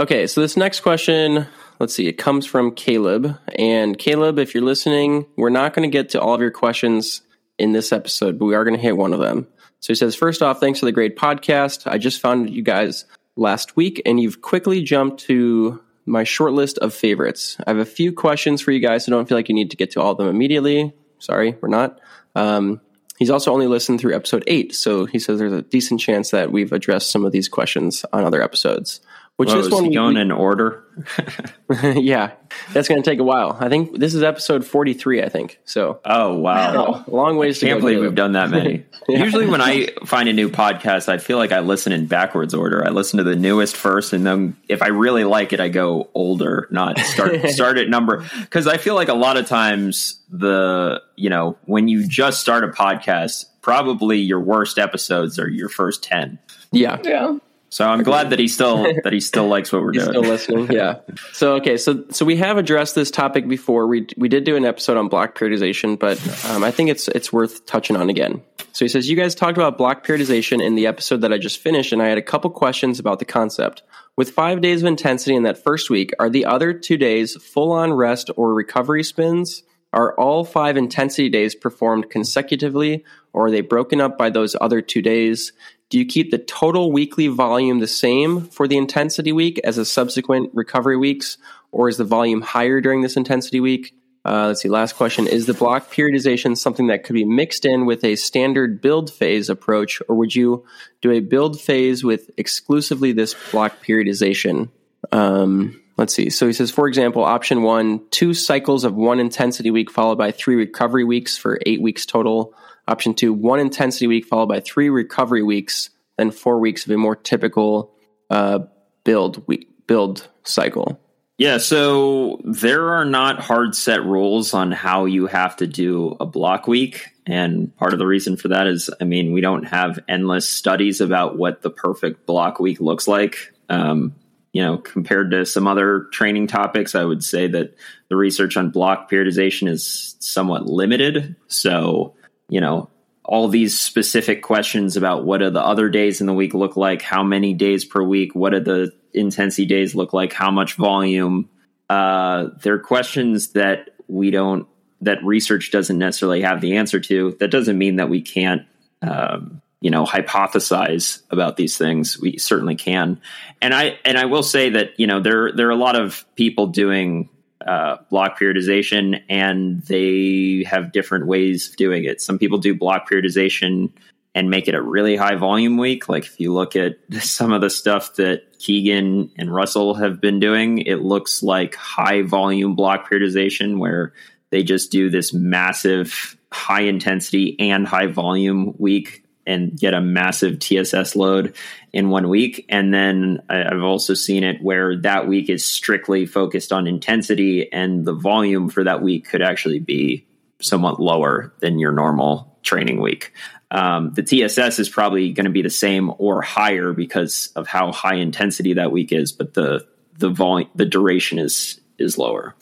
Okay, 0.00 0.26
so 0.26 0.40
this 0.40 0.56
next 0.56 0.80
question, 0.80 1.46
let's 1.78 1.94
see, 1.94 2.08
it 2.08 2.14
comes 2.14 2.46
from 2.46 2.74
Caleb. 2.74 3.38
And 3.58 3.98
Caleb, 3.98 4.38
if 4.38 4.54
you're 4.54 4.64
listening, 4.64 5.26
we're 5.36 5.50
not 5.50 5.74
going 5.74 5.86
to 5.86 5.92
get 5.92 6.08
to 6.10 6.20
all 6.22 6.32
of 6.32 6.40
your 6.40 6.50
questions 6.50 7.20
in 7.58 7.72
this 7.72 7.92
episode, 7.92 8.38
but 8.38 8.46
we 8.46 8.54
are 8.54 8.64
going 8.64 8.76
to 8.76 8.80
hit 8.80 8.96
one 8.96 9.12
of 9.12 9.20
them. 9.20 9.46
So 9.80 9.92
he 9.92 9.94
says, 9.94 10.14
First 10.14 10.40
off, 10.40 10.58
thanks 10.58 10.78
for 10.78 10.86
the 10.86 10.92
great 10.92 11.18
podcast. 11.18 11.86
I 11.86 11.98
just 11.98 12.18
found 12.18 12.48
you 12.48 12.62
guys 12.62 13.04
last 13.36 13.76
week, 13.76 14.00
and 14.06 14.18
you've 14.18 14.40
quickly 14.40 14.82
jumped 14.82 15.20
to 15.24 15.82
my 16.06 16.24
short 16.24 16.54
list 16.54 16.78
of 16.78 16.94
favorites. 16.94 17.58
I 17.66 17.68
have 17.68 17.78
a 17.78 17.84
few 17.84 18.10
questions 18.10 18.62
for 18.62 18.72
you 18.72 18.80
guys, 18.80 19.04
so 19.04 19.10
don't 19.10 19.28
feel 19.28 19.36
like 19.36 19.50
you 19.50 19.54
need 19.54 19.72
to 19.72 19.76
get 19.76 19.90
to 19.90 20.00
all 20.00 20.12
of 20.12 20.16
them 20.16 20.28
immediately. 20.28 20.94
Sorry, 21.18 21.58
we're 21.60 21.68
not. 21.68 22.00
Um, 22.34 22.80
he's 23.18 23.28
also 23.28 23.52
only 23.52 23.66
listened 23.66 24.00
through 24.00 24.16
episode 24.16 24.44
eight, 24.46 24.74
so 24.74 25.04
he 25.04 25.18
says 25.18 25.38
there's 25.38 25.52
a 25.52 25.60
decent 25.60 26.00
chance 26.00 26.30
that 26.30 26.50
we've 26.50 26.72
addressed 26.72 27.10
some 27.10 27.26
of 27.26 27.32
these 27.32 27.50
questions 27.50 28.06
on 28.14 28.24
other 28.24 28.40
episodes. 28.40 29.02
Which 29.40 29.46
Well, 29.48 29.56
this 29.56 29.66
is 29.68 29.72
one 29.72 29.84
he 29.84 29.88
we- 29.88 29.94
going 29.94 30.18
in 30.18 30.30
order? 30.30 30.84
yeah, 31.94 32.32
that's 32.74 32.86
going 32.88 33.02
to 33.02 33.10
take 33.10 33.20
a 33.20 33.24
while. 33.24 33.56
I 33.58 33.70
think 33.70 33.98
this 33.98 34.12
is 34.12 34.22
episode 34.22 34.66
43, 34.66 35.22
I 35.22 35.30
think. 35.30 35.58
So, 35.64 35.98
Oh 36.04 36.34
wow! 36.34 37.04
a 37.06 37.10
long 37.10 37.38
ways 37.38 37.58
to 37.60 37.66
Can't 37.66 37.80
go. 37.80 37.86
believe 37.86 38.00
we've 38.02 38.14
done 38.14 38.32
that 38.32 38.50
many. 38.50 38.84
Usually, 39.08 39.46
when 39.46 39.62
I 39.62 39.88
find 40.04 40.28
a 40.28 40.34
new 40.34 40.50
podcast, 40.50 41.08
I 41.08 41.16
feel 41.16 41.38
like 41.38 41.52
I 41.52 41.60
listen 41.60 41.92
in 41.92 42.04
backwards 42.06 42.52
order. 42.52 42.86
I 42.86 42.90
listen 42.90 43.16
to 43.16 43.24
the 43.24 43.34
newest 43.34 43.76
first, 43.78 44.12
and 44.12 44.26
then 44.26 44.58
if 44.68 44.82
I 44.82 44.88
really 44.88 45.24
like 45.24 45.54
it, 45.54 45.60
I 45.60 45.68
go 45.68 46.10
older, 46.12 46.68
not 46.70 46.98
start 46.98 47.48
start 47.48 47.78
at 47.78 47.88
number. 47.88 48.22
Because 48.40 48.66
I 48.66 48.76
feel 48.76 48.94
like 48.94 49.08
a 49.08 49.14
lot 49.14 49.38
of 49.38 49.46
times 49.46 50.20
the 50.28 51.00
you 51.16 51.30
know 51.30 51.56
when 51.64 51.88
you 51.88 52.06
just 52.06 52.42
start 52.42 52.62
a 52.62 52.68
podcast, 52.68 53.46
probably 53.62 54.18
your 54.18 54.40
worst 54.40 54.78
episodes 54.78 55.38
are 55.38 55.48
your 55.48 55.70
first 55.70 56.02
ten. 56.04 56.38
Yeah. 56.72 56.98
Yeah. 57.02 57.38
So 57.70 57.86
I'm 57.86 58.02
glad 58.02 58.30
that 58.30 58.38
he 58.40 58.48
still 58.48 58.82
that 59.04 59.12
he 59.12 59.20
still 59.20 59.46
likes 59.46 59.72
what 59.72 59.82
we're 59.82 59.92
He's 59.92 60.02
doing. 60.02 60.12
still 60.12 60.30
listening. 60.30 60.72
Yeah. 60.72 60.96
So 61.32 61.54
okay, 61.54 61.76
so 61.76 62.04
so 62.10 62.24
we 62.26 62.36
have 62.36 62.58
addressed 62.58 62.94
this 62.94 63.10
topic 63.10 63.48
before. 63.48 63.86
We 63.86 64.06
we 64.16 64.28
did 64.28 64.44
do 64.44 64.56
an 64.56 64.64
episode 64.64 64.96
on 64.96 65.08
block 65.08 65.38
periodization, 65.38 65.98
but 65.98 66.18
um, 66.50 66.62
I 66.64 66.70
think 66.70 66.90
it's 66.90 67.08
it's 67.08 67.32
worth 67.32 67.64
touching 67.66 67.96
on 67.96 68.10
again. 68.10 68.42
So 68.72 68.84
he 68.84 68.88
says 68.88 69.08
you 69.08 69.16
guys 69.16 69.34
talked 69.34 69.56
about 69.56 69.78
block 69.78 70.04
periodization 70.06 70.62
in 70.64 70.74
the 70.74 70.86
episode 70.86 71.22
that 71.22 71.32
I 71.32 71.38
just 71.38 71.58
finished, 71.60 71.92
and 71.92 72.02
I 72.02 72.08
had 72.08 72.18
a 72.18 72.22
couple 72.22 72.50
questions 72.50 72.98
about 72.98 73.20
the 73.20 73.24
concept. 73.24 73.82
With 74.16 74.30
five 74.30 74.60
days 74.60 74.82
of 74.82 74.88
intensity 74.88 75.34
in 75.34 75.44
that 75.44 75.62
first 75.62 75.88
week, 75.88 76.12
are 76.18 76.28
the 76.28 76.44
other 76.44 76.72
two 76.74 76.96
days 76.98 77.36
full 77.42 77.72
on 77.72 77.92
rest 77.92 78.30
or 78.36 78.52
recovery 78.52 79.02
spins? 79.04 79.62
Are 79.92 80.14
all 80.14 80.44
five 80.44 80.76
intensity 80.76 81.28
days 81.28 81.54
performed 81.54 82.10
consecutively, 82.10 83.04
or 83.32 83.46
are 83.46 83.50
they 83.50 83.60
broken 83.60 84.00
up 84.00 84.18
by 84.18 84.30
those 84.30 84.54
other 84.60 84.82
two 84.82 85.02
days? 85.02 85.52
Do 85.90 85.98
you 85.98 86.06
keep 86.06 86.30
the 86.30 86.38
total 86.38 86.92
weekly 86.92 87.26
volume 87.26 87.80
the 87.80 87.88
same 87.88 88.42
for 88.42 88.68
the 88.68 88.76
intensity 88.76 89.32
week 89.32 89.60
as 89.64 89.74
the 89.74 89.84
subsequent 89.84 90.50
recovery 90.54 90.96
weeks, 90.96 91.36
or 91.72 91.88
is 91.88 91.96
the 91.96 92.04
volume 92.04 92.42
higher 92.42 92.80
during 92.80 93.02
this 93.02 93.16
intensity 93.16 93.58
week? 93.58 93.92
Uh, 94.24 94.48
let's 94.48 94.62
see. 94.62 94.68
Last 94.68 94.94
question: 94.94 95.26
Is 95.26 95.46
the 95.46 95.54
block 95.54 95.90
periodization 95.90 96.56
something 96.56 96.86
that 96.88 97.02
could 97.02 97.14
be 97.14 97.24
mixed 97.24 97.64
in 97.64 97.86
with 97.86 98.04
a 98.04 98.14
standard 98.14 98.80
build 98.80 99.12
phase 99.12 99.48
approach, 99.48 100.00
or 100.08 100.14
would 100.14 100.32
you 100.32 100.64
do 101.00 101.10
a 101.10 101.20
build 101.20 101.60
phase 101.60 102.04
with 102.04 102.30
exclusively 102.36 103.10
this 103.10 103.34
block 103.50 103.84
periodization? 103.84 104.68
Um, 105.10 105.80
let's 105.96 106.14
see. 106.14 106.30
So 106.30 106.46
he 106.46 106.52
says, 106.52 106.70
for 106.70 106.86
example, 106.86 107.24
option 107.24 107.62
one: 107.62 108.02
two 108.10 108.32
cycles 108.32 108.84
of 108.84 108.94
one 108.94 109.18
intensity 109.18 109.72
week 109.72 109.90
followed 109.90 110.18
by 110.18 110.30
three 110.30 110.54
recovery 110.54 111.04
weeks 111.04 111.36
for 111.36 111.58
eight 111.66 111.82
weeks 111.82 112.06
total. 112.06 112.54
Option 112.88 113.14
two: 113.14 113.32
one 113.32 113.60
intensity 113.60 114.06
week 114.06 114.26
followed 114.26 114.48
by 114.48 114.60
three 114.60 114.88
recovery 114.88 115.42
weeks, 115.42 115.90
then 116.16 116.30
four 116.30 116.58
weeks 116.58 116.84
of 116.84 116.90
a 116.92 116.96
more 116.96 117.16
typical 117.16 117.92
uh, 118.30 118.60
build 119.04 119.46
week 119.46 119.68
build 119.86 120.28
cycle. 120.44 121.00
Yeah, 121.38 121.56
so 121.56 122.38
there 122.44 122.92
are 122.92 123.06
not 123.06 123.40
hard 123.40 123.74
set 123.74 124.04
rules 124.04 124.52
on 124.52 124.72
how 124.72 125.06
you 125.06 125.26
have 125.26 125.56
to 125.56 125.66
do 125.66 126.14
a 126.20 126.26
block 126.26 126.68
week. 126.68 127.06
And 127.24 127.74
part 127.76 127.94
of 127.94 127.98
the 127.98 128.06
reason 128.06 128.36
for 128.36 128.48
that 128.48 128.66
is, 128.66 128.90
I 129.00 129.04
mean, 129.04 129.32
we 129.32 129.40
don't 129.40 129.62
have 129.62 130.00
endless 130.06 130.46
studies 130.46 131.00
about 131.00 131.38
what 131.38 131.62
the 131.62 131.70
perfect 131.70 132.26
block 132.26 132.60
week 132.60 132.78
looks 132.78 133.08
like. 133.08 133.54
Um, 133.70 134.14
you 134.52 134.62
know, 134.62 134.76
compared 134.76 135.30
to 135.30 135.46
some 135.46 135.66
other 135.66 136.08
training 136.12 136.48
topics, 136.48 136.94
I 136.94 137.04
would 137.04 137.24
say 137.24 137.46
that 137.46 137.74
the 138.08 138.16
research 138.16 138.58
on 138.58 138.70
block 138.70 139.10
periodization 139.10 139.66
is 139.66 140.16
somewhat 140.18 140.66
limited. 140.66 141.36
So, 141.46 142.16
you 142.50 142.60
know, 142.60 142.90
all 143.24 143.48
these 143.48 143.78
specific 143.78 144.42
questions 144.42 144.96
about 144.96 145.24
what 145.24 145.38
do 145.38 145.50
the 145.50 145.64
other 145.64 145.88
days 145.88 146.20
in 146.20 146.26
the 146.26 146.34
week 146.34 146.52
look 146.52 146.76
like, 146.76 147.00
how 147.00 147.22
many 147.22 147.54
days 147.54 147.84
per 147.84 148.02
week, 148.02 148.34
what 148.34 148.50
do 148.50 148.60
the 148.60 148.92
intensity 149.14 149.66
days 149.66 149.94
look 149.94 150.12
like, 150.12 150.32
how 150.32 150.50
much 150.50 150.74
volume. 150.74 151.48
Uh, 151.88 152.48
they're 152.60 152.80
questions 152.80 153.52
that 153.52 153.90
we 154.08 154.30
don't, 154.30 154.66
that 155.00 155.24
research 155.24 155.70
doesn't 155.70 155.98
necessarily 155.98 156.42
have 156.42 156.60
the 156.60 156.76
answer 156.76 156.98
to. 156.98 157.36
That 157.38 157.52
doesn't 157.52 157.78
mean 157.78 157.96
that 157.96 158.10
we 158.10 158.20
can't, 158.20 158.62
um, 159.00 159.62
you 159.80 159.90
know, 159.90 160.04
hypothesize 160.04 161.22
about 161.30 161.56
these 161.56 161.78
things. 161.78 162.18
We 162.20 162.38
certainly 162.38 162.74
can. 162.74 163.20
And 163.62 163.72
I, 163.72 163.98
and 164.04 164.18
I 164.18 164.24
will 164.24 164.42
say 164.42 164.70
that, 164.70 164.98
you 164.98 165.06
know, 165.06 165.20
there, 165.20 165.52
there 165.52 165.68
are 165.68 165.72
a 165.72 165.76
lot 165.76 165.96
of 165.96 166.26
people 166.34 166.66
doing 166.66 167.28
uh, 167.66 167.96
block 168.10 168.38
periodization 168.38 169.22
and 169.28 169.82
they 169.82 170.64
have 170.66 170.92
different 170.92 171.26
ways 171.26 171.68
of 171.68 171.76
doing 171.76 172.04
it. 172.04 172.20
Some 172.20 172.38
people 172.38 172.58
do 172.58 172.74
block 172.74 173.08
periodization 173.10 173.90
and 174.34 174.48
make 174.48 174.68
it 174.68 174.74
a 174.74 174.82
really 174.82 175.16
high 175.16 175.34
volume 175.34 175.76
week. 175.76 176.08
Like 176.08 176.24
if 176.24 176.38
you 176.38 176.54
look 176.54 176.76
at 176.76 176.96
some 177.20 177.52
of 177.52 177.60
the 177.60 177.70
stuff 177.70 178.14
that 178.16 178.58
Keegan 178.58 179.30
and 179.36 179.54
Russell 179.54 179.94
have 179.94 180.20
been 180.20 180.40
doing, 180.40 180.78
it 180.78 181.00
looks 181.00 181.42
like 181.42 181.74
high 181.74 182.22
volume 182.22 182.74
block 182.74 183.10
periodization 183.10 183.78
where 183.78 184.12
they 184.50 184.62
just 184.62 184.90
do 184.90 185.10
this 185.10 185.32
massive 185.32 186.36
high 186.52 186.82
intensity 186.82 187.56
and 187.58 187.86
high 187.86 188.06
volume 188.06 188.74
week 188.78 189.24
and 189.50 189.78
get 189.78 189.94
a 189.94 190.00
massive 190.00 190.58
TSS 190.58 191.16
load 191.16 191.54
in 191.92 192.08
one 192.08 192.28
week. 192.28 192.64
And 192.68 192.94
then 192.94 193.42
I've 193.48 193.82
also 193.82 194.14
seen 194.14 194.44
it 194.44 194.62
where 194.62 194.96
that 194.98 195.26
week 195.26 195.50
is 195.50 195.64
strictly 195.64 196.26
focused 196.26 196.72
on 196.72 196.86
intensity 196.86 197.70
and 197.72 198.04
the 198.04 198.14
volume 198.14 198.68
for 198.68 198.84
that 198.84 199.02
week 199.02 199.28
could 199.28 199.42
actually 199.42 199.80
be 199.80 200.26
somewhat 200.60 201.00
lower 201.00 201.52
than 201.60 201.78
your 201.78 201.92
normal 201.92 202.56
training 202.62 203.00
week. 203.00 203.32
Um, 203.70 204.12
the 204.14 204.22
TSS 204.22 204.78
is 204.78 204.88
probably 204.88 205.32
going 205.32 205.44
to 205.44 205.50
be 205.50 205.62
the 205.62 205.70
same 205.70 206.12
or 206.18 206.42
higher 206.42 206.92
because 206.92 207.52
of 207.54 207.66
how 207.66 207.92
high 207.92 208.16
intensity 208.16 208.74
that 208.74 208.92
week 208.92 209.12
is, 209.12 209.32
but 209.32 209.54
the 209.54 209.86
the 210.18 210.28
volume 210.28 210.68
the 210.74 210.84
duration 210.84 211.38
is 211.38 211.80
is 211.98 212.18
lower. 212.18 212.54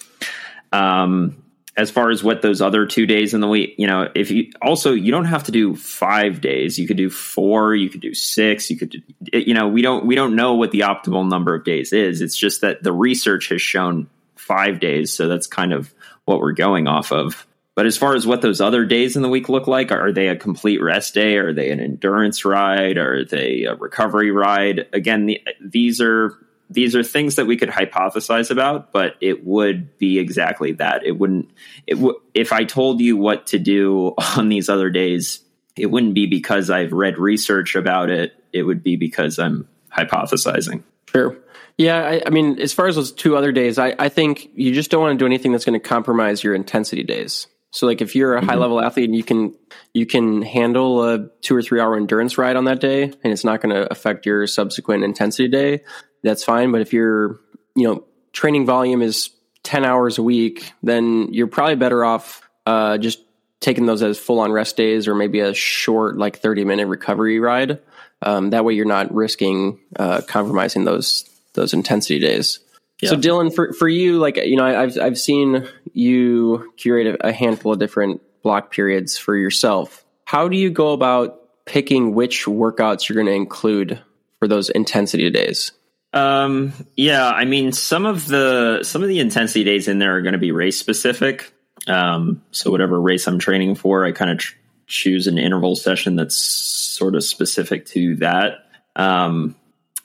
Um, 0.70 1.42
as 1.78 1.92
far 1.92 2.10
as 2.10 2.24
what 2.24 2.42
those 2.42 2.60
other 2.60 2.86
two 2.86 3.06
days 3.06 3.34
in 3.34 3.40
the 3.40 3.46
week, 3.46 3.76
you 3.78 3.86
know, 3.86 4.08
if 4.16 4.32
you 4.32 4.50
also 4.60 4.92
you 4.92 5.12
don't 5.12 5.26
have 5.26 5.44
to 5.44 5.52
do 5.52 5.76
five 5.76 6.40
days, 6.40 6.76
you 6.76 6.88
could 6.88 6.96
do 6.96 7.08
four, 7.08 7.72
you 7.72 7.88
could 7.88 8.00
do 8.00 8.14
six, 8.14 8.68
you 8.68 8.76
could, 8.76 9.00
you 9.32 9.54
know, 9.54 9.68
we 9.68 9.80
don't 9.80 10.04
we 10.04 10.16
don't 10.16 10.34
know 10.34 10.54
what 10.54 10.72
the 10.72 10.80
optimal 10.80 11.26
number 11.30 11.54
of 11.54 11.64
days 11.64 11.92
is. 11.92 12.20
It's 12.20 12.36
just 12.36 12.62
that 12.62 12.82
the 12.82 12.92
research 12.92 13.48
has 13.50 13.62
shown 13.62 14.10
five 14.34 14.80
days, 14.80 15.12
so 15.12 15.28
that's 15.28 15.46
kind 15.46 15.72
of 15.72 15.94
what 16.24 16.40
we're 16.40 16.52
going 16.52 16.88
off 16.88 17.12
of. 17.12 17.46
But 17.76 17.86
as 17.86 17.96
far 17.96 18.16
as 18.16 18.26
what 18.26 18.42
those 18.42 18.60
other 18.60 18.84
days 18.84 19.14
in 19.14 19.22
the 19.22 19.28
week 19.28 19.48
look 19.48 19.68
like, 19.68 19.92
are 19.92 20.10
they 20.10 20.26
a 20.26 20.34
complete 20.34 20.82
rest 20.82 21.14
day? 21.14 21.36
Are 21.36 21.52
they 21.52 21.70
an 21.70 21.78
endurance 21.78 22.44
ride? 22.44 22.98
Are 22.98 23.24
they 23.24 23.66
a 23.66 23.76
recovery 23.76 24.32
ride? 24.32 24.88
Again, 24.92 25.26
the, 25.26 25.40
these 25.60 26.00
are 26.00 26.34
these 26.70 26.94
are 26.94 27.02
things 27.02 27.36
that 27.36 27.46
we 27.46 27.56
could 27.56 27.70
hypothesize 27.70 28.50
about, 28.50 28.92
but 28.92 29.16
it 29.20 29.44
would 29.44 29.96
be 29.98 30.18
exactly 30.18 30.72
that. 30.72 31.04
It 31.04 31.12
wouldn't. 31.12 31.50
It 31.86 31.94
w- 31.94 32.20
if 32.34 32.52
I 32.52 32.64
told 32.64 33.00
you 33.00 33.16
what 33.16 33.48
to 33.48 33.58
do 33.58 34.14
on 34.36 34.48
these 34.48 34.68
other 34.68 34.90
days, 34.90 35.40
it 35.76 35.86
wouldn't 35.86 36.14
be 36.14 36.26
because 36.26 36.70
I've 36.70 36.92
read 36.92 37.18
research 37.18 37.74
about 37.74 38.10
it. 38.10 38.32
It 38.52 38.62
would 38.62 38.82
be 38.82 38.96
because 38.96 39.38
I'm 39.38 39.68
hypothesizing. 39.96 40.82
Sure. 41.10 41.36
Yeah, 41.78 42.02
I, 42.02 42.22
I 42.26 42.30
mean, 42.30 42.60
as 42.60 42.72
far 42.72 42.88
as 42.88 42.96
those 42.96 43.12
two 43.12 43.36
other 43.36 43.52
days, 43.52 43.78
I, 43.78 43.94
I 43.98 44.08
think 44.08 44.50
you 44.54 44.74
just 44.74 44.90
don't 44.90 45.00
want 45.00 45.16
to 45.16 45.22
do 45.22 45.26
anything 45.26 45.52
that's 45.52 45.64
going 45.64 45.80
to 45.80 45.88
compromise 45.88 46.42
your 46.42 46.54
intensity 46.54 47.04
days. 47.04 47.46
So, 47.70 47.86
like, 47.86 48.00
if 48.00 48.16
you're 48.16 48.34
a 48.34 48.40
mm-hmm. 48.40 48.48
high 48.48 48.56
level 48.56 48.80
athlete 48.80 49.08
and 49.08 49.16
you 49.16 49.22
can 49.22 49.54
you 49.94 50.06
can 50.06 50.42
handle 50.42 51.04
a 51.04 51.28
two 51.42 51.54
or 51.54 51.62
three 51.62 51.80
hour 51.80 51.96
endurance 51.96 52.36
ride 52.36 52.56
on 52.56 52.64
that 52.64 52.80
day, 52.80 53.04
and 53.04 53.32
it's 53.32 53.44
not 53.44 53.60
going 53.60 53.74
to 53.74 53.90
affect 53.92 54.26
your 54.26 54.46
subsequent 54.46 55.04
intensity 55.04 55.48
day, 55.48 55.84
that's 56.22 56.44
fine. 56.44 56.72
But 56.72 56.80
if 56.80 56.92
your 56.92 57.40
you 57.74 57.86
know 57.86 58.04
training 58.32 58.66
volume 58.66 59.02
is 59.02 59.30
ten 59.62 59.84
hours 59.84 60.18
a 60.18 60.22
week, 60.22 60.72
then 60.82 61.32
you're 61.32 61.46
probably 61.46 61.76
better 61.76 62.04
off 62.04 62.42
uh, 62.66 62.98
just 62.98 63.20
taking 63.60 63.86
those 63.86 64.02
as 64.02 64.18
full 64.18 64.40
on 64.40 64.52
rest 64.52 64.76
days 64.76 65.08
or 65.08 65.14
maybe 65.14 65.40
a 65.40 65.54
short 65.54 66.16
like 66.16 66.38
30 66.38 66.64
minute 66.64 66.86
recovery 66.86 67.40
ride. 67.40 67.80
Um, 68.22 68.50
that 68.50 68.64
way 68.64 68.74
you're 68.74 68.84
not 68.84 69.12
risking 69.14 69.78
uh, 69.96 70.20
compromising 70.26 70.84
those 70.84 71.28
those 71.54 71.72
intensity 71.72 72.18
days. 72.18 72.60
So 73.04 73.16
dylan 73.16 73.54
for, 73.54 73.72
for 73.72 73.88
you 73.88 74.18
like 74.18 74.36
you 74.38 74.56
know 74.56 74.64
I, 74.64 74.82
i've 74.82 74.98
i've 74.98 75.18
seen 75.18 75.68
you 75.92 76.72
curate 76.76 77.06
a, 77.06 77.28
a 77.28 77.32
handful 77.32 77.72
of 77.72 77.78
different 77.78 78.20
block 78.42 78.72
periods 78.72 79.16
for 79.16 79.36
yourself. 79.36 80.04
How 80.24 80.48
do 80.48 80.56
you 80.56 80.68
go 80.68 80.92
about 80.92 81.64
picking 81.64 82.14
which 82.14 82.46
workouts 82.46 83.08
you're 83.08 83.14
going 83.14 83.26
to 83.26 83.32
include 83.32 84.02
for 84.40 84.48
those 84.48 84.68
intensity 84.70 85.30
days 85.30 85.70
Um, 86.12 86.72
yeah, 86.96 87.28
I 87.28 87.44
mean, 87.44 87.72
some 87.72 88.06
of 88.06 88.26
the 88.26 88.80
some 88.82 89.02
of 89.02 89.08
the 89.08 89.20
intensity 89.20 89.64
days 89.64 89.88
in 89.88 89.98
there 89.98 90.16
are 90.16 90.22
going 90.22 90.32
to 90.32 90.38
be 90.38 90.52
race 90.52 90.78
specific. 90.78 91.52
Um, 91.86 92.42
so 92.50 92.70
whatever 92.70 93.00
race 93.00 93.26
I'm 93.26 93.38
training 93.38 93.74
for, 93.74 94.04
I 94.04 94.12
kind 94.12 94.30
of 94.30 94.38
tr- 94.38 94.56
choose 94.86 95.26
an 95.26 95.38
interval 95.38 95.76
session 95.76 96.16
that's 96.16 96.34
sort 96.34 97.14
of 97.14 97.24
specific 97.24 97.86
to 97.86 98.16
that. 98.16 98.66
Um, 98.96 99.54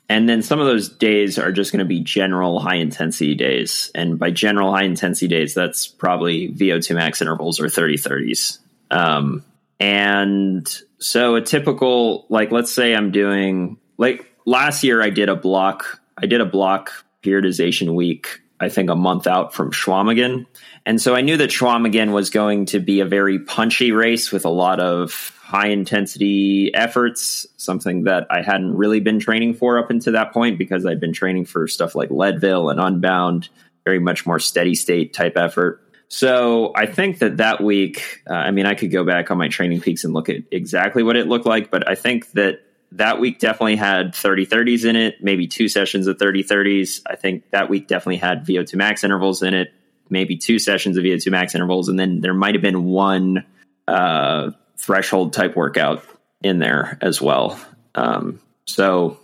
and 0.10 0.28
then 0.28 0.44
some 0.44 0.60
of 0.60 0.66
those 0.66 0.90
days 0.90 1.40
are 1.40 1.52
just 1.52 1.72
going 1.72 1.80
to 1.80 1.86
be 1.86 2.02
general 2.02 2.60
high 2.60 2.76
intensity 2.76 3.36
days. 3.36 3.90
And 3.96 4.20
by 4.20 4.32
general 4.32 4.72
high 4.72 4.84
intensity 4.84 5.28
days, 5.28 5.54
that's 5.54 5.88
probably 5.88 6.50
VO2 6.50 6.96
max 6.96 7.22
intervals 7.22 7.60
or 7.60 7.70
30 7.70 7.96
30s. 7.96 8.60
Um, 8.92 9.44
and 9.80 10.68
so 11.00 11.36
a 11.36 11.42
typical, 11.42 12.26
like, 12.30 12.52
let's 12.52 12.72
say 12.72 12.94
I'm 12.94 13.12
doing, 13.12 13.78
like, 13.98 14.33
last 14.46 14.84
year 14.84 15.02
I 15.02 15.10
did 15.10 15.30
a 15.30 15.36
block 15.36 16.02
I 16.18 16.26
did 16.26 16.42
a 16.42 16.46
block 16.46 16.92
periodization 17.24 17.96
week, 17.96 18.42
I 18.60 18.70
think 18.70 18.90
a 18.90 18.96
month 18.96 19.28
out 19.28 19.54
from 19.54 19.72
Chequamegon. 19.72 20.46
And 20.86 21.02
so 21.02 21.16
I 21.16 21.22
knew 21.22 21.38
that 21.38 21.50
Chequamegon 21.50 22.12
was 22.12 22.30
going 22.30 22.66
to 22.68 22.80
be 22.80 23.00
a 23.00 23.06
very 23.06 23.40
punchy 23.40 23.92
race 23.92 24.32
with 24.32 24.46
a 24.46 24.50
lot 24.50 24.80
of 24.80 25.32
high 25.42 25.68
intensity 25.68 26.74
efforts, 26.74 27.48
something 27.58 28.04
that 28.04 28.28
I 28.30 28.42
hadn't 28.42 28.76
really 28.76 29.00
been 29.00 29.20
training 29.20 29.56
for 29.56 29.78
up 29.78 29.90
until 29.90 30.14
that 30.14 30.34
point 30.34 30.58
because 30.58 30.86
I'd 30.86 31.00
been 31.00 31.14
training 31.14 31.46
for 31.46 31.68
stuff 31.68 31.96
like 31.96 32.10
Leadville 32.12 32.70
and 32.70 32.80
Unbound, 32.80 33.50
very 33.86 34.00
much 34.00 34.26
more 34.26 34.40
steady 34.40 34.76
state 34.76 35.14
type 35.14 35.38
effort. 35.38 35.82
So 36.08 36.74
I 36.76 36.86
think 36.86 37.20
that 37.20 37.38
that 37.38 37.62
week, 37.62 38.22
uh, 38.30 38.34
I 38.34 38.52
mean, 38.52 38.66
I 38.66 38.76
could 38.76 38.92
go 38.92 39.04
back 39.04 39.32
on 39.32 39.38
my 39.38 39.48
TrainingPeaks 39.48 40.04
and 40.04 40.14
look 40.14 40.30
at 40.30 40.38
exactly 40.52 41.02
what 41.02 41.16
it 41.16 41.28
looked 41.28 41.46
like, 41.46 41.72
but 41.72 41.90
I 41.90 41.96
think 41.96 42.32
that 42.32 42.62
that 42.96 43.20
week 43.20 43.40
definitely 43.40 43.76
had 43.76 44.14
30 44.14 44.46
30s 44.46 44.86
in 44.86 44.96
it, 44.96 45.24
maybe 45.24 45.48
two 45.48 45.68
sessions 45.68 46.08
of 46.08 46.20
30 46.20 46.44
30s. 46.44 47.02
I 47.08 47.16
think 47.16 47.50
that 47.52 47.70
week 47.70 47.88
definitely 47.88 48.18
had 48.18 48.46
VO2 48.46 48.76
max 48.76 49.04
intervals 49.04 49.42
in 49.42 49.54
it, 49.54 49.74
maybe 50.10 50.38
two 50.38 50.60
sessions 50.60 50.98
of 50.98 51.04
VO2 51.04 51.32
max 51.32 51.56
intervals. 51.56 51.90
And 51.90 52.00
then 52.00 52.22
there 52.22 52.34
might 52.34 52.56
have 52.56 52.62
been 52.62 52.86
one 52.86 53.46
uh, 53.88 54.52
threshold 54.78 55.34
type 55.34 55.56
workout 55.56 56.04
in 56.42 56.60
there 56.60 56.98
as 57.02 57.22
well. 57.22 57.60
Um, 57.96 58.40
so, 58.66 59.20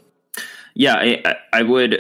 yeah, 0.74 0.96
I, 0.96 1.36
I 1.54 1.62
would, 1.64 2.00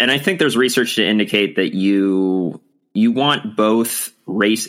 and 0.00 0.10
I 0.10 0.18
think 0.18 0.38
there's 0.38 0.56
research 0.56 0.96
to 0.96 1.06
indicate 1.06 1.56
that 1.56 1.74
you 1.74 2.60
you 2.94 3.12
want 3.12 3.54
both 3.54 4.12
race 4.26 4.68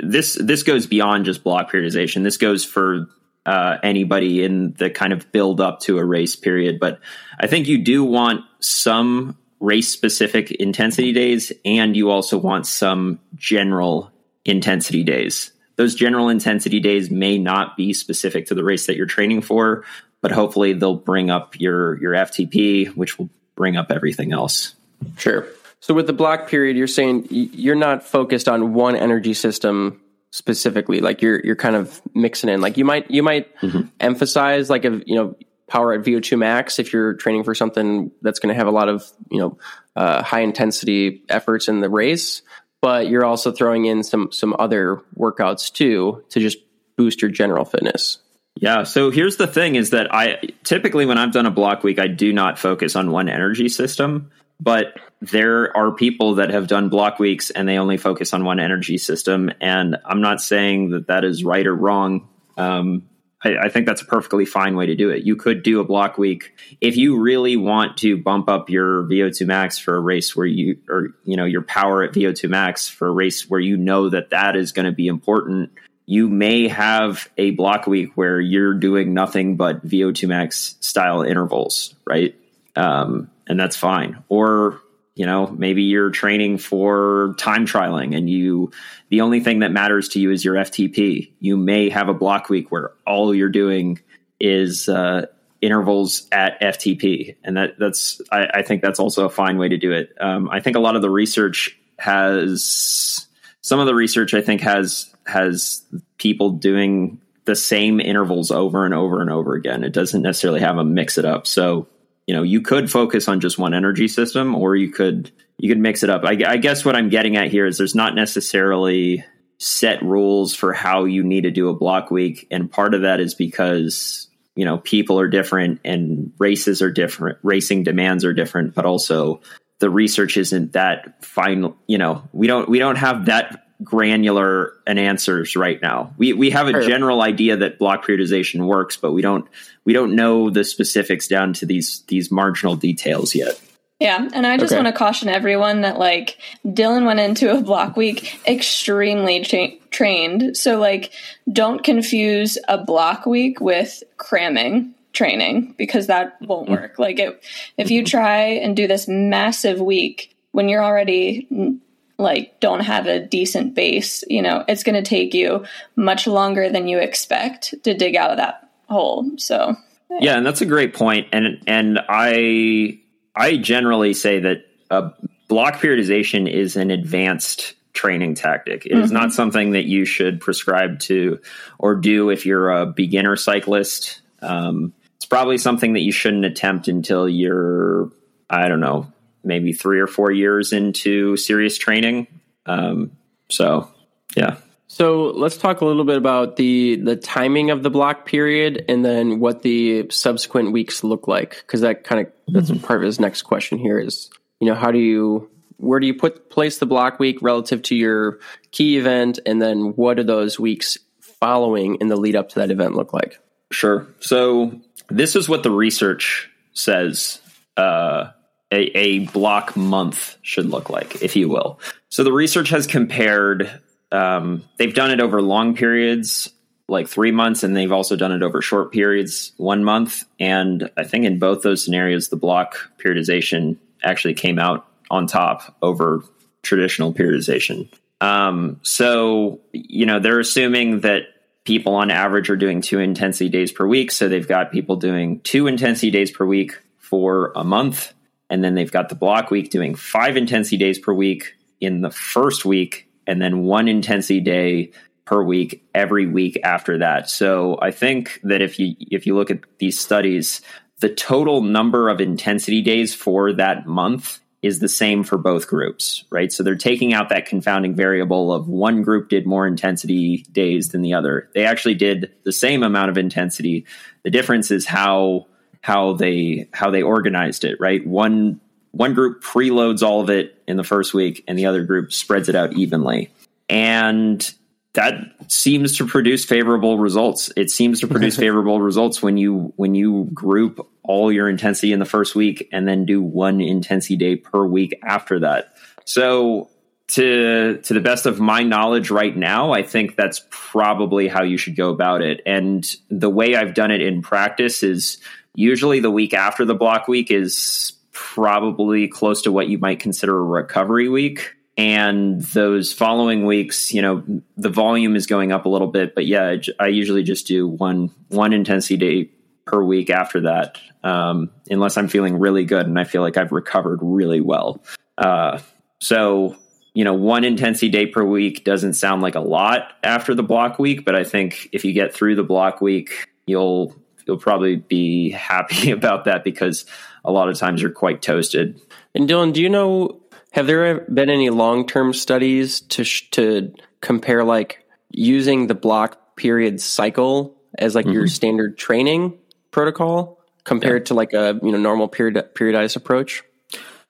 this 0.00 0.34
this 0.34 0.62
goes 0.62 0.86
beyond 0.86 1.24
just 1.24 1.42
block 1.42 1.70
periodization 1.70 2.22
this 2.22 2.36
goes 2.36 2.64
for 2.64 3.06
uh, 3.46 3.78
anybody 3.82 4.44
in 4.44 4.74
the 4.74 4.90
kind 4.90 5.12
of 5.12 5.30
build 5.32 5.60
up 5.60 5.80
to 5.80 5.98
a 5.98 6.04
race 6.04 6.36
period. 6.36 6.80
But 6.80 7.00
I 7.38 7.46
think 7.46 7.68
you 7.68 7.78
do 7.78 8.04
want 8.04 8.44
some 8.60 9.38
race 9.60 9.88
specific 9.88 10.50
intensity 10.50 11.12
days, 11.12 11.52
and 11.64 11.96
you 11.96 12.10
also 12.10 12.36
want 12.36 12.66
some 12.66 13.20
general 13.36 14.10
intensity 14.44 15.04
days. 15.04 15.52
Those 15.76 15.94
general 15.94 16.28
intensity 16.28 16.80
days 16.80 17.10
may 17.10 17.38
not 17.38 17.76
be 17.76 17.92
specific 17.92 18.46
to 18.46 18.54
the 18.54 18.64
race 18.64 18.86
that 18.86 18.96
you're 18.96 19.06
training 19.06 19.42
for, 19.42 19.84
but 20.20 20.32
hopefully 20.32 20.72
they'll 20.72 20.96
bring 20.96 21.30
up 21.30 21.58
your 21.60 22.00
your 22.00 22.12
FTP, 22.14 22.88
which 22.96 23.18
will 23.18 23.30
bring 23.54 23.76
up 23.76 23.90
everything 23.90 24.32
else. 24.32 24.74
Sure. 25.18 25.46
So 25.80 25.94
with 25.94 26.06
the 26.06 26.12
block 26.12 26.48
period, 26.48 26.76
you're 26.76 26.86
saying 26.86 27.28
you're 27.30 27.76
not 27.76 28.02
focused 28.02 28.48
on 28.48 28.72
one 28.72 28.96
energy 28.96 29.34
system 29.34 30.00
specifically 30.36 31.00
like 31.00 31.22
you're 31.22 31.40
you're 31.42 31.56
kind 31.56 31.74
of 31.74 32.02
mixing 32.14 32.50
in 32.50 32.60
like 32.60 32.76
you 32.76 32.84
might 32.84 33.10
you 33.10 33.22
might 33.22 33.56
mm-hmm. 33.56 33.88
emphasize 34.00 34.68
like 34.68 34.84
a 34.84 35.00
you 35.06 35.16
know 35.16 35.34
power 35.66 35.94
at 35.94 36.02
VO2 36.02 36.36
max 36.36 36.78
if 36.78 36.92
you're 36.92 37.14
training 37.14 37.42
for 37.42 37.54
something 37.54 38.10
that's 38.20 38.38
going 38.38 38.52
to 38.52 38.54
have 38.54 38.66
a 38.66 38.70
lot 38.70 38.90
of 38.90 39.02
you 39.30 39.38
know 39.38 39.56
uh, 39.96 40.22
high 40.22 40.40
intensity 40.40 41.22
efforts 41.30 41.68
in 41.68 41.80
the 41.80 41.88
race 41.88 42.42
but 42.82 43.08
you're 43.08 43.24
also 43.24 43.50
throwing 43.50 43.86
in 43.86 44.02
some 44.02 44.30
some 44.30 44.54
other 44.58 45.00
workouts 45.18 45.72
too 45.72 46.22
to 46.28 46.38
just 46.38 46.58
boost 46.98 47.22
your 47.22 47.30
general 47.30 47.64
fitness 47.64 48.18
yeah 48.56 48.82
so 48.82 49.10
here's 49.10 49.38
the 49.38 49.46
thing 49.46 49.74
is 49.74 49.88
that 49.88 50.14
i 50.14 50.38
typically 50.64 51.06
when 51.06 51.16
i've 51.16 51.32
done 51.32 51.46
a 51.46 51.50
block 51.50 51.82
week 51.82 51.98
i 51.98 52.06
do 52.06 52.30
not 52.30 52.58
focus 52.58 52.94
on 52.94 53.10
one 53.10 53.30
energy 53.30 53.70
system 53.70 54.30
but 54.60 54.98
there 55.20 55.74
are 55.76 55.92
people 55.92 56.36
that 56.36 56.50
have 56.50 56.66
done 56.66 56.88
block 56.88 57.18
weeks 57.18 57.50
and 57.50 57.68
they 57.68 57.78
only 57.78 57.96
focus 57.96 58.34
on 58.34 58.44
one 58.44 58.60
energy 58.60 58.98
system. 58.98 59.50
And 59.60 59.96
I'm 60.04 60.20
not 60.20 60.40
saying 60.40 60.90
that 60.90 61.06
that 61.06 61.24
is 61.24 61.42
right 61.42 61.66
or 61.66 61.74
wrong. 61.74 62.28
Um, 62.56 63.08
I, 63.42 63.56
I, 63.64 63.68
think 63.68 63.86
that's 63.86 64.02
a 64.02 64.06
perfectly 64.06 64.44
fine 64.44 64.76
way 64.76 64.86
to 64.86 64.94
do 64.94 65.10
it. 65.10 65.24
You 65.24 65.36
could 65.36 65.62
do 65.62 65.80
a 65.80 65.84
block 65.84 66.18
week 66.18 66.58
if 66.80 66.96
you 66.96 67.20
really 67.20 67.56
want 67.56 67.98
to 67.98 68.16
bump 68.16 68.48
up 68.48 68.70
your 68.70 69.04
VO2 69.04 69.46
max 69.46 69.78
for 69.78 69.96
a 69.96 70.00
race 70.00 70.34
where 70.34 70.46
you, 70.46 70.78
or 70.88 71.14
you 71.24 71.36
know, 71.36 71.44
your 71.44 71.62
power 71.62 72.02
at 72.02 72.12
VO2 72.12 72.48
max 72.48 72.88
for 72.88 73.08
a 73.08 73.12
race 73.12 73.48
where 73.48 73.60
you 73.60 73.76
know 73.76 74.08
that 74.10 74.30
that 74.30 74.56
is 74.56 74.72
going 74.72 74.86
to 74.86 74.92
be 74.92 75.06
important. 75.06 75.70
You 76.06 76.28
may 76.28 76.68
have 76.68 77.28
a 77.36 77.50
block 77.50 77.86
week 77.86 78.12
where 78.14 78.40
you're 78.40 78.74
doing 78.74 79.12
nothing 79.12 79.56
but 79.56 79.86
VO2 79.86 80.28
max 80.28 80.76
style 80.80 81.22
intervals, 81.22 81.94
right? 82.06 82.34
Um, 82.74 83.30
and 83.46 83.58
that's 83.58 83.76
fine. 83.76 84.22
Or 84.28 84.80
you 85.16 85.26
know 85.26 85.48
maybe 85.48 85.82
you're 85.82 86.10
training 86.10 86.58
for 86.58 87.34
time 87.38 87.66
trialing 87.66 88.16
and 88.16 88.30
you 88.30 88.70
the 89.08 89.22
only 89.22 89.40
thing 89.40 89.58
that 89.60 89.72
matters 89.72 90.08
to 90.10 90.20
you 90.20 90.30
is 90.30 90.44
your 90.44 90.54
ftp 90.54 91.32
you 91.40 91.56
may 91.56 91.88
have 91.88 92.08
a 92.08 92.14
block 92.14 92.48
week 92.48 92.70
where 92.70 92.92
all 93.06 93.34
you're 93.34 93.48
doing 93.48 93.98
is 94.38 94.88
uh, 94.88 95.26
intervals 95.60 96.28
at 96.30 96.60
ftp 96.60 97.34
and 97.42 97.56
that 97.56 97.78
that's 97.78 98.20
I, 98.30 98.46
I, 98.54 98.62
think 98.62 98.82
that's 98.82 99.00
also 99.00 99.24
a 99.24 99.30
fine 99.30 99.56
way 99.56 99.70
to 99.70 99.78
do 99.78 99.90
it. 99.92 100.14
Um, 100.20 100.48
i 100.50 100.60
think 100.60 100.76
a 100.76 100.80
lot 100.80 100.94
of 100.94 101.02
the 101.02 101.10
research 101.10 101.76
has 101.98 103.26
some 103.62 103.80
of 103.80 103.86
the 103.86 103.94
research 103.94 104.34
i 104.34 104.42
think 104.42 104.60
has 104.60 105.12
has 105.26 105.82
people 106.18 106.50
doing 106.50 107.20
the 107.46 107.56
same 107.56 108.00
intervals 108.00 108.50
over 108.50 108.84
and 108.84 108.92
over 108.92 109.20
and 109.20 109.30
over 109.30 109.54
again. 109.54 109.84
It 109.84 109.92
doesn't 109.92 110.20
necessarily 110.20 110.60
have 110.60 110.78
a 110.78 110.84
mix 110.84 111.16
it 111.16 111.24
up. 111.24 111.46
So 111.46 111.86
you 112.26 112.34
know 112.34 112.42
you 112.42 112.60
could 112.60 112.90
focus 112.90 113.28
on 113.28 113.40
just 113.40 113.58
one 113.58 113.74
energy 113.74 114.08
system 114.08 114.54
or 114.54 114.76
you 114.76 114.90
could 114.90 115.30
you 115.58 115.68
could 115.70 115.78
mix 115.78 116.02
it 116.02 116.10
up. 116.10 116.22
I, 116.24 116.38
I, 116.46 116.56
guess 116.58 116.84
what 116.84 116.96
i'm 116.96 117.08
getting 117.08 117.36
at 117.36 117.50
here 117.50 117.66
is 117.66 117.78
there's 117.78 117.94
not 117.94 118.14
necessarily 118.14 119.24
set 119.58 120.02
rules 120.02 120.54
for 120.54 120.72
how 120.72 121.04
you 121.04 121.22
need 121.22 121.42
to 121.42 121.50
do 121.50 121.68
a 121.68 121.74
block 121.74 122.10
week. 122.10 122.46
And 122.50 122.70
part 122.70 122.94
of 122.94 123.02
that 123.02 123.20
is 123.20 123.34
because 123.34 124.28
you 124.54 124.64
know 124.64 124.78
people 124.78 125.20
are 125.20 125.28
different 125.28 125.80
and 125.84 126.32
races 126.38 126.82
are 126.82 126.90
different 126.90 127.38
racing 127.42 127.82
demands 127.84 128.24
are 128.24 128.32
different 128.32 128.74
but 128.74 128.86
also 128.86 129.40
the 129.80 129.90
research 129.90 130.38
isn't 130.38 130.72
that 130.72 131.22
final 131.22 131.76
you 131.86 131.98
know 131.98 132.26
we 132.32 132.46
don't 132.46 132.66
we 132.66 132.78
don't 132.78 132.96
have 132.96 133.26
that 133.26 133.65
granular 133.82 134.72
an 134.86 134.98
answers 134.98 135.56
right 135.56 135.80
now. 135.80 136.12
We 136.16 136.32
we 136.32 136.50
have 136.50 136.68
a 136.68 136.86
general 136.86 137.22
idea 137.22 137.56
that 137.58 137.78
block 137.78 138.06
periodization 138.06 138.66
works, 138.66 138.96
but 138.96 139.12
we 139.12 139.22
don't 139.22 139.46
we 139.84 139.92
don't 139.92 140.14
know 140.14 140.50
the 140.50 140.64
specifics 140.64 141.28
down 141.28 141.52
to 141.54 141.66
these 141.66 142.02
these 142.08 142.30
marginal 142.30 142.76
details 142.76 143.34
yet. 143.34 143.60
Yeah, 143.98 144.28
and 144.34 144.46
I 144.46 144.58
just 144.58 144.72
okay. 144.72 144.82
want 144.82 144.94
to 144.94 144.98
caution 144.98 145.28
everyone 145.28 145.80
that 145.80 145.98
like 145.98 146.38
Dylan 146.66 147.06
went 147.06 147.20
into 147.20 147.50
a 147.50 147.62
block 147.62 147.96
week 147.96 148.38
extremely 148.46 149.42
tra- 149.42 149.78
trained. 149.90 150.56
So 150.56 150.78
like 150.78 151.12
don't 151.50 151.82
confuse 151.82 152.58
a 152.68 152.76
block 152.76 153.24
week 153.24 153.60
with 153.60 154.02
cramming 154.18 154.94
training 155.14 155.74
because 155.78 156.08
that 156.08 156.36
won't 156.42 156.68
work. 156.68 156.98
Like 156.98 157.18
it, 157.18 157.42
if 157.78 157.90
you 157.90 158.04
try 158.06 158.42
and 158.42 158.76
do 158.76 158.86
this 158.86 159.08
massive 159.08 159.80
week 159.80 160.36
when 160.52 160.68
you're 160.68 160.84
already 160.84 161.80
like 162.18 162.58
don't 162.60 162.80
have 162.80 163.06
a 163.06 163.24
decent 163.24 163.74
base, 163.74 164.24
you 164.28 164.42
know, 164.42 164.64
it's 164.68 164.82
going 164.82 165.02
to 165.02 165.08
take 165.08 165.34
you 165.34 165.64
much 165.96 166.26
longer 166.26 166.68
than 166.70 166.88
you 166.88 166.98
expect 166.98 167.74
to 167.84 167.94
dig 167.94 168.16
out 168.16 168.30
of 168.30 168.38
that 168.38 168.70
hole. 168.88 169.30
So 169.36 169.76
yeah. 170.10 170.18
yeah, 170.20 170.36
and 170.36 170.46
that's 170.46 170.60
a 170.60 170.66
great 170.66 170.94
point. 170.94 171.28
And 171.32 171.62
and 171.66 172.00
I 172.08 172.98
I 173.34 173.56
generally 173.58 174.14
say 174.14 174.40
that 174.40 174.66
a 174.90 175.10
block 175.48 175.74
periodization 175.74 176.50
is 176.50 176.76
an 176.76 176.90
advanced 176.90 177.74
training 177.92 178.34
tactic. 178.34 178.86
It 178.86 178.92
mm-hmm. 178.92 179.02
is 179.02 179.12
not 179.12 179.32
something 179.32 179.72
that 179.72 179.84
you 179.84 180.04
should 180.04 180.40
prescribe 180.40 181.00
to 181.00 181.40
or 181.78 181.96
do 181.96 182.30
if 182.30 182.46
you're 182.46 182.70
a 182.70 182.86
beginner 182.86 183.36
cyclist. 183.36 184.20
Um, 184.42 184.92
it's 185.16 185.26
probably 185.26 185.58
something 185.58 185.94
that 185.94 186.00
you 186.00 186.12
shouldn't 186.12 186.44
attempt 186.44 186.88
until 186.88 187.28
you're 187.28 188.10
I 188.48 188.68
don't 188.68 188.80
know 188.80 189.12
maybe 189.46 189.72
three 189.72 190.00
or 190.00 190.06
four 190.06 190.30
years 190.30 190.72
into 190.72 191.36
serious 191.36 191.78
training. 191.78 192.26
Um, 192.66 193.12
so, 193.48 193.90
yeah. 194.36 194.56
So 194.88 195.26
let's 195.26 195.56
talk 195.56 195.80
a 195.80 195.84
little 195.84 196.04
bit 196.04 196.16
about 196.16 196.56
the 196.56 196.96
the 196.96 197.16
timing 197.16 197.70
of 197.70 197.82
the 197.82 197.90
block 197.90 198.24
period, 198.24 198.84
and 198.88 199.04
then 199.04 199.40
what 199.40 199.62
the 199.62 200.08
subsequent 200.10 200.72
weeks 200.72 201.04
look 201.04 201.28
like, 201.28 201.62
because 201.66 201.80
that 201.82 202.04
kind 202.04 202.26
of 202.26 202.32
that's 202.48 202.70
mm-hmm. 202.70 202.84
part 202.84 203.00
of 203.00 203.06
his 203.06 203.20
next 203.20 203.42
question 203.42 203.78
here 203.78 203.98
is, 203.98 204.30
you 204.60 204.66
know, 204.66 204.74
how 204.74 204.90
do 204.90 204.98
you 204.98 205.50
where 205.76 206.00
do 206.00 206.06
you 206.06 206.14
put 206.14 206.50
place 206.50 206.78
the 206.78 206.86
block 206.86 207.18
week 207.18 207.42
relative 207.42 207.82
to 207.82 207.94
your 207.94 208.38
key 208.70 208.96
event, 208.96 209.38
and 209.44 209.60
then 209.60 209.92
what 209.96 210.16
do 210.16 210.22
those 210.22 210.58
weeks 210.58 210.96
following 211.20 211.96
in 212.00 212.08
the 212.08 212.16
lead 212.16 212.36
up 212.36 212.48
to 212.50 212.60
that 212.60 212.70
event 212.70 212.94
look 212.94 213.12
like? 213.12 213.38
Sure. 213.70 214.06
So 214.20 214.80
this 215.08 215.36
is 215.36 215.48
what 215.48 215.62
the 215.62 215.70
research 215.70 216.50
says 216.72 217.40
uh, 217.76 218.30
a, 218.72 218.96
a 218.96 219.18
block 219.26 219.76
month 219.76 220.36
should 220.42 220.66
look 220.66 220.90
like, 220.90 221.22
if 221.22 221.36
you 221.36 221.48
will. 221.48 221.78
So 222.08 222.24
the 222.24 222.32
research 222.32 222.68
has 222.70 222.86
compared, 222.86 223.80
um, 224.10 224.64
they've 224.76 224.94
done 224.94 225.10
it 225.10 225.20
over 225.20 225.40
long 225.40 225.74
periods, 225.74 226.50
like 226.88 227.08
three 227.08 227.32
months, 227.32 227.62
and 227.62 227.76
they've 227.76 227.92
also 227.92 228.16
done 228.16 228.32
it 228.32 228.42
over 228.42 228.62
short 228.62 228.92
periods, 228.92 229.52
one 229.56 229.84
month. 229.84 230.24
And 230.38 230.90
I 230.96 231.04
think 231.04 231.24
in 231.24 231.38
both 231.38 231.62
those 231.62 231.84
scenarios, 231.84 232.28
the 232.28 232.36
block 232.36 232.76
periodization 232.98 233.76
actually 234.02 234.34
came 234.34 234.58
out 234.58 234.86
on 235.10 235.26
top 235.26 235.76
over 235.82 236.22
traditional 236.62 237.12
periodization. 237.12 237.88
Um, 238.20 238.80
so, 238.82 239.60
you 239.72 240.06
know, 240.06 240.18
they're 240.18 240.40
assuming 240.40 241.00
that 241.00 241.22
people 241.64 241.94
on 241.94 242.10
average 242.10 242.50
are 242.50 242.56
doing 242.56 242.80
two 242.80 242.98
intensity 242.98 243.48
days 243.48 243.72
per 243.72 243.86
week. 243.86 244.10
So 244.12 244.28
they've 244.28 244.46
got 244.46 244.72
people 244.72 244.96
doing 244.96 245.40
two 245.40 245.66
intensity 245.66 246.10
days 246.10 246.30
per 246.30 246.46
week 246.46 246.78
for 246.98 247.52
a 247.54 247.64
month 247.64 248.12
and 248.50 248.62
then 248.62 248.74
they've 248.74 248.92
got 248.92 249.08
the 249.08 249.14
block 249.14 249.50
week 249.50 249.70
doing 249.70 249.94
five 249.94 250.36
intensity 250.36 250.76
days 250.76 250.98
per 250.98 251.12
week 251.12 251.54
in 251.80 252.00
the 252.00 252.10
first 252.10 252.64
week, 252.64 253.08
and 253.26 253.40
then 253.40 253.64
one 253.64 253.88
intensity 253.88 254.40
day 254.40 254.92
per 255.24 255.42
week 255.42 255.84
every 255.94 256.26
week 256.26 256.58
after 256.64 256.98
that. 256.98 257.28
So 257.28 257.78
I 257.82 257.90
think 257.90 258.40
that 258.44 258.62
if 258.62 258.78
you 258.78 258.94
if 259.00 259.26
you 259.26 259.34
look 259.34 259.50
at 259.50 259.60
these 259.78 259.98
studies, 259.98 260.62
the 261.00 261.08
total 261.08 261.62
number 261.62 262.08
of 262.08 262.20
intensity 262.20 262.80
days 262.80 263.14
for 263.14 263.52
that 263.52 263.86
month 263.86 264.40
is 264.62 264.78
the 264.78 264.88
same 264.88 265.22
for 265.22 265.36
both 265.36 265.68
groups, 265.68 266.24
right? 266.30 266.50
So 266.50 266.62
they're 266.62 266.74
taking 266.74 267.12
out 267.12 267.28
that 267.28 267.46
confounding 267.46 267.94
variable 267.94 268.52
of 268.52 268.68
one 268.68 269.02
group 269.02 269.28
did 269.28 269.46
more 269.46 269.66
intensity 269.66 270.46
days 270.50 270.88
than 270.88 271.02
the 271.02 271.14
other. 271.14 271.50
They 271.54 271.64
actually 271.64 271.94
did 271.94 272.32
the 272.44 272.52
same 272.52 272.82
amount 272.82 273.10
of 273.10 273.18
intensity. 273.18 273.86
The 274.24 274.30
difference 274.30 274.70
is 274.70 274.86
how 274.86 275.46
how 275.86 276.14
they 276.14 276.68
how 276.72 276.90
they 276.90 277.00
organized 277.00 277.62
it, 277.62 277.78
right? 277.78 278.04
One 278.04 278.60
one 278.90 279.14
group 279.14 279.40
preloads 279.40 280.02
all 280.02 280.20
of 280.20 280.28
it 280.30 280.60
in 280.66 280.76
the 280.76 280.82
first 280.82 281.14
week 281.14 281.44
and 281.46 281.56
the 281.56 281.66
other 281.66 281.84
group 281.84 282.12
spreads 282.12 282.48
it 282.48 282.56
out 282.56 282.72
evenly. 282.72 283.30
And 283.68 284.52
that 284.94 285.14
seems 285.46 285.96
to 285.98 286.06
produce 286.06 286.44
favorable 286.44 286.98
results. 286.98 287.52
It 287.56 287.70
seems 287.70 288.00
to 288.00 288.08
produce 288.08 288.36
favorable 288.46 288.80
results 288.80 289.22
when 289.22 289.36
you 289.36 289.72
when 289.76 289.94
you 289.94 290.28
group 290.34 290.84
all 291.04 291.30
your 291.30 291.48
intensity 291.48 291.92
in 291.92 292.00
the 292.00 292.04
first 292.04 292.34
week 292.34 292.68
and 292.72 292.88
then 292.88 293.06
do 293.06 293.22
one 293.22 293.60
intensity 293.60 294.16
day 294.16 294.34
per 294.34 294.66
week 294.66 294.98
after 295.04 295.38
that. 295.38 295.76
So 296.04 296.68
to 297.12 297.78
to 297.84 297.94
the 297.94 298.00
best 298.00 298.26
of 298.26 298.40
my 298.40 298.64
knowledge 298.64 299.12
right 299.12 299.36
now, 299.36 299.70
I 299.70 299.84
think 299.84 300.16
that's 300.16 300.44
probably 300.50 301.28
how 301.28 301.44
you 301.44 301.58
should 301.58 301.76
go 301.76 301.90
about 301.90 302.22
it. 302.22 302.40
And 302.44 302.84
the 303.08 303.30
way 303.30 303.54
I've 303.54 303.74
done 303.74 303.92
it 303.92 304.00
in 304.00 304.20
practice 304.20 304.82
is 304.82 305.18
usually 305.56 306.00
the 306.00 306.10
week 306.10 306.34
after 306.34 306.64
the 306.64 306.74
block 306.74 307.08
week 307.08 307.30
is 307.30 307.94
probably 308.12 309.08
close 309.08 309.42
to 309.42 309.50
what 309.50 309.68
you 309.68 309.78
might 309.78 309.98
consider 309.98 310.38
a 310.38 310.42
recovery 310.42 311.08
week. 311.08 311.54
And 311.78 312.40
those 312.40 312.92
following 312.92 313.44
weeks 313.44 313.92
you 313.92 314.00
know 314.00 314.22
the 314.56 314.70
volume 314.70 315.16
is 315.16 315.26
going 315.26 315.52
up 315.52 315.66
a 315.66 315.68
little 315.68 315.88
bit 315.88 316.14
but 316.14 316.24
yeah 316.26 316.56
i 316.80 316.86
usually 316.86 317.22
just 317.22 317.46
do 317.46 317.68
one 317.68 318.10
one 318.28 318.54
intensity 318.54 318.96
day 318.96 319.30
per 319.66 319.82
week 319.82 320.08
after 320.08 320.40
that 320.40 320.78
um, 321.04 321.50
unless 321.68 321.98
i'm 321.98 322.08
feeling 322.08 322.38
really 322.38 322.64
good 322.64 322.86
and 322.86 322.98
i 322.98 323.04
feel 323.04 323.20
like 323.20 323.36
i've 323.36 323.52
recovered 323.52 323.98
really 324.00 324.40
well. 324.40 324.82
Uh, 325.18 325.58
so 326.00 326.56
you 326.94 327.04
know 327.04 327.12
one 327.12 327.44
intensity 327.44 327.90
day 327.90 328.06
per 328.06 328.24
week 328.24 328.64
doesn't 328.64 328.94
sound 328.94 329.20
like 329.20 329.34
a 329.34 329.40
lot 329.40 329.92
after 330.02 330.34
the 330.34 330.42
block 330.42 330.78
week 330.78 331.04
but 331.04 331.14
i 331.14 331.24
think 331.24 331.68
if 331.72 331.84
you 331.84 331.92
get 331.92 332.14
through 332.14 332.34
the 332.36 332.42
block 332.42 332.80
week 332.80 333.28
you'll 333.46 333.94
you'll 334.26 334.38
probably 334.38 334.76
be 334.76 335.30
happy 335.30 335.90
about 335.98 336.24
that 336.24 336.44
because 336.44 336.84
a 337.24 337.32
lot 337.32 337.48
of 337.48 337.56
times 337.58 337.80
you're 337.80 337.90
quite 337.90 338.22
toasted 338.22 338.80
and 339.14 339.28
dylan 339.28 339.52
do 339.52 339.62
you 339.62 339.68
know 339.68 340.20
have 340.52 340.66
there 340.66 341.00
been 341.02 341.28
any 341.28 341.50
long 341.50 341.86
term 341.86 342.12
studies 342.12 342.80
to 342.80 343.04
sh- 343.04 343.28
to 343.30 343.74
compare 344.00 344.44
like 344.44 344.84
using 345.10 345.66
the 345.66 345.74
block 345.74 346.36
period 346.36 346.80
cycle 346.80 347.56
as 347.78 347.94
like 347.94 348.06
mm-hmm. 348.06 348.14
your 348.14 348.26
standard 348.26 348.78
training 348.78 349.38
protocol 349.70 350.40
compared 350.64 351.02
yeah. 351.02 351.06
to 351.06 351.14
like 351.14 351.32
a 351.32 351.58
you 351.62 351.72
know 351.72 351.78
normal 351.78 352.08
period 352.08 352.36
periodized 352.54 352.96
approach? 352.96 353.42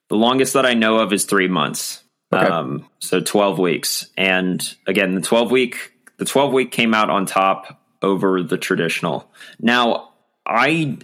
The 0.09 0.17
longest 0.17 0.53
that 0.55 0.65
I 0.65 0.75
know 0.75 0.99
of 0.99 1.13
is 1.13 1.25
three 1.25 1.49
months. 1.49 2.03
Okay. 2.33 2.45
Um, 2.45 2.89
so 2.99 3.21
twelve 3.21 3.59
weeks, 3.59 4.09
and 4.17 4.63
again, 4.87 5.15
the 5.15 5.21
twelve 5.21 5.51
week 5.51 5.93
the 6.19 6.25
twelve 6.25 6.53
week 6.53 6.71
came 6.71 6.95
out 6.95 7.11
on 7.11 7.27
top 7.27 7.81
over 8.03 8.43
the 8.43 8.59
traditional. 8.59 9.31
Now, 9.61 10.13
I 10.47 10.99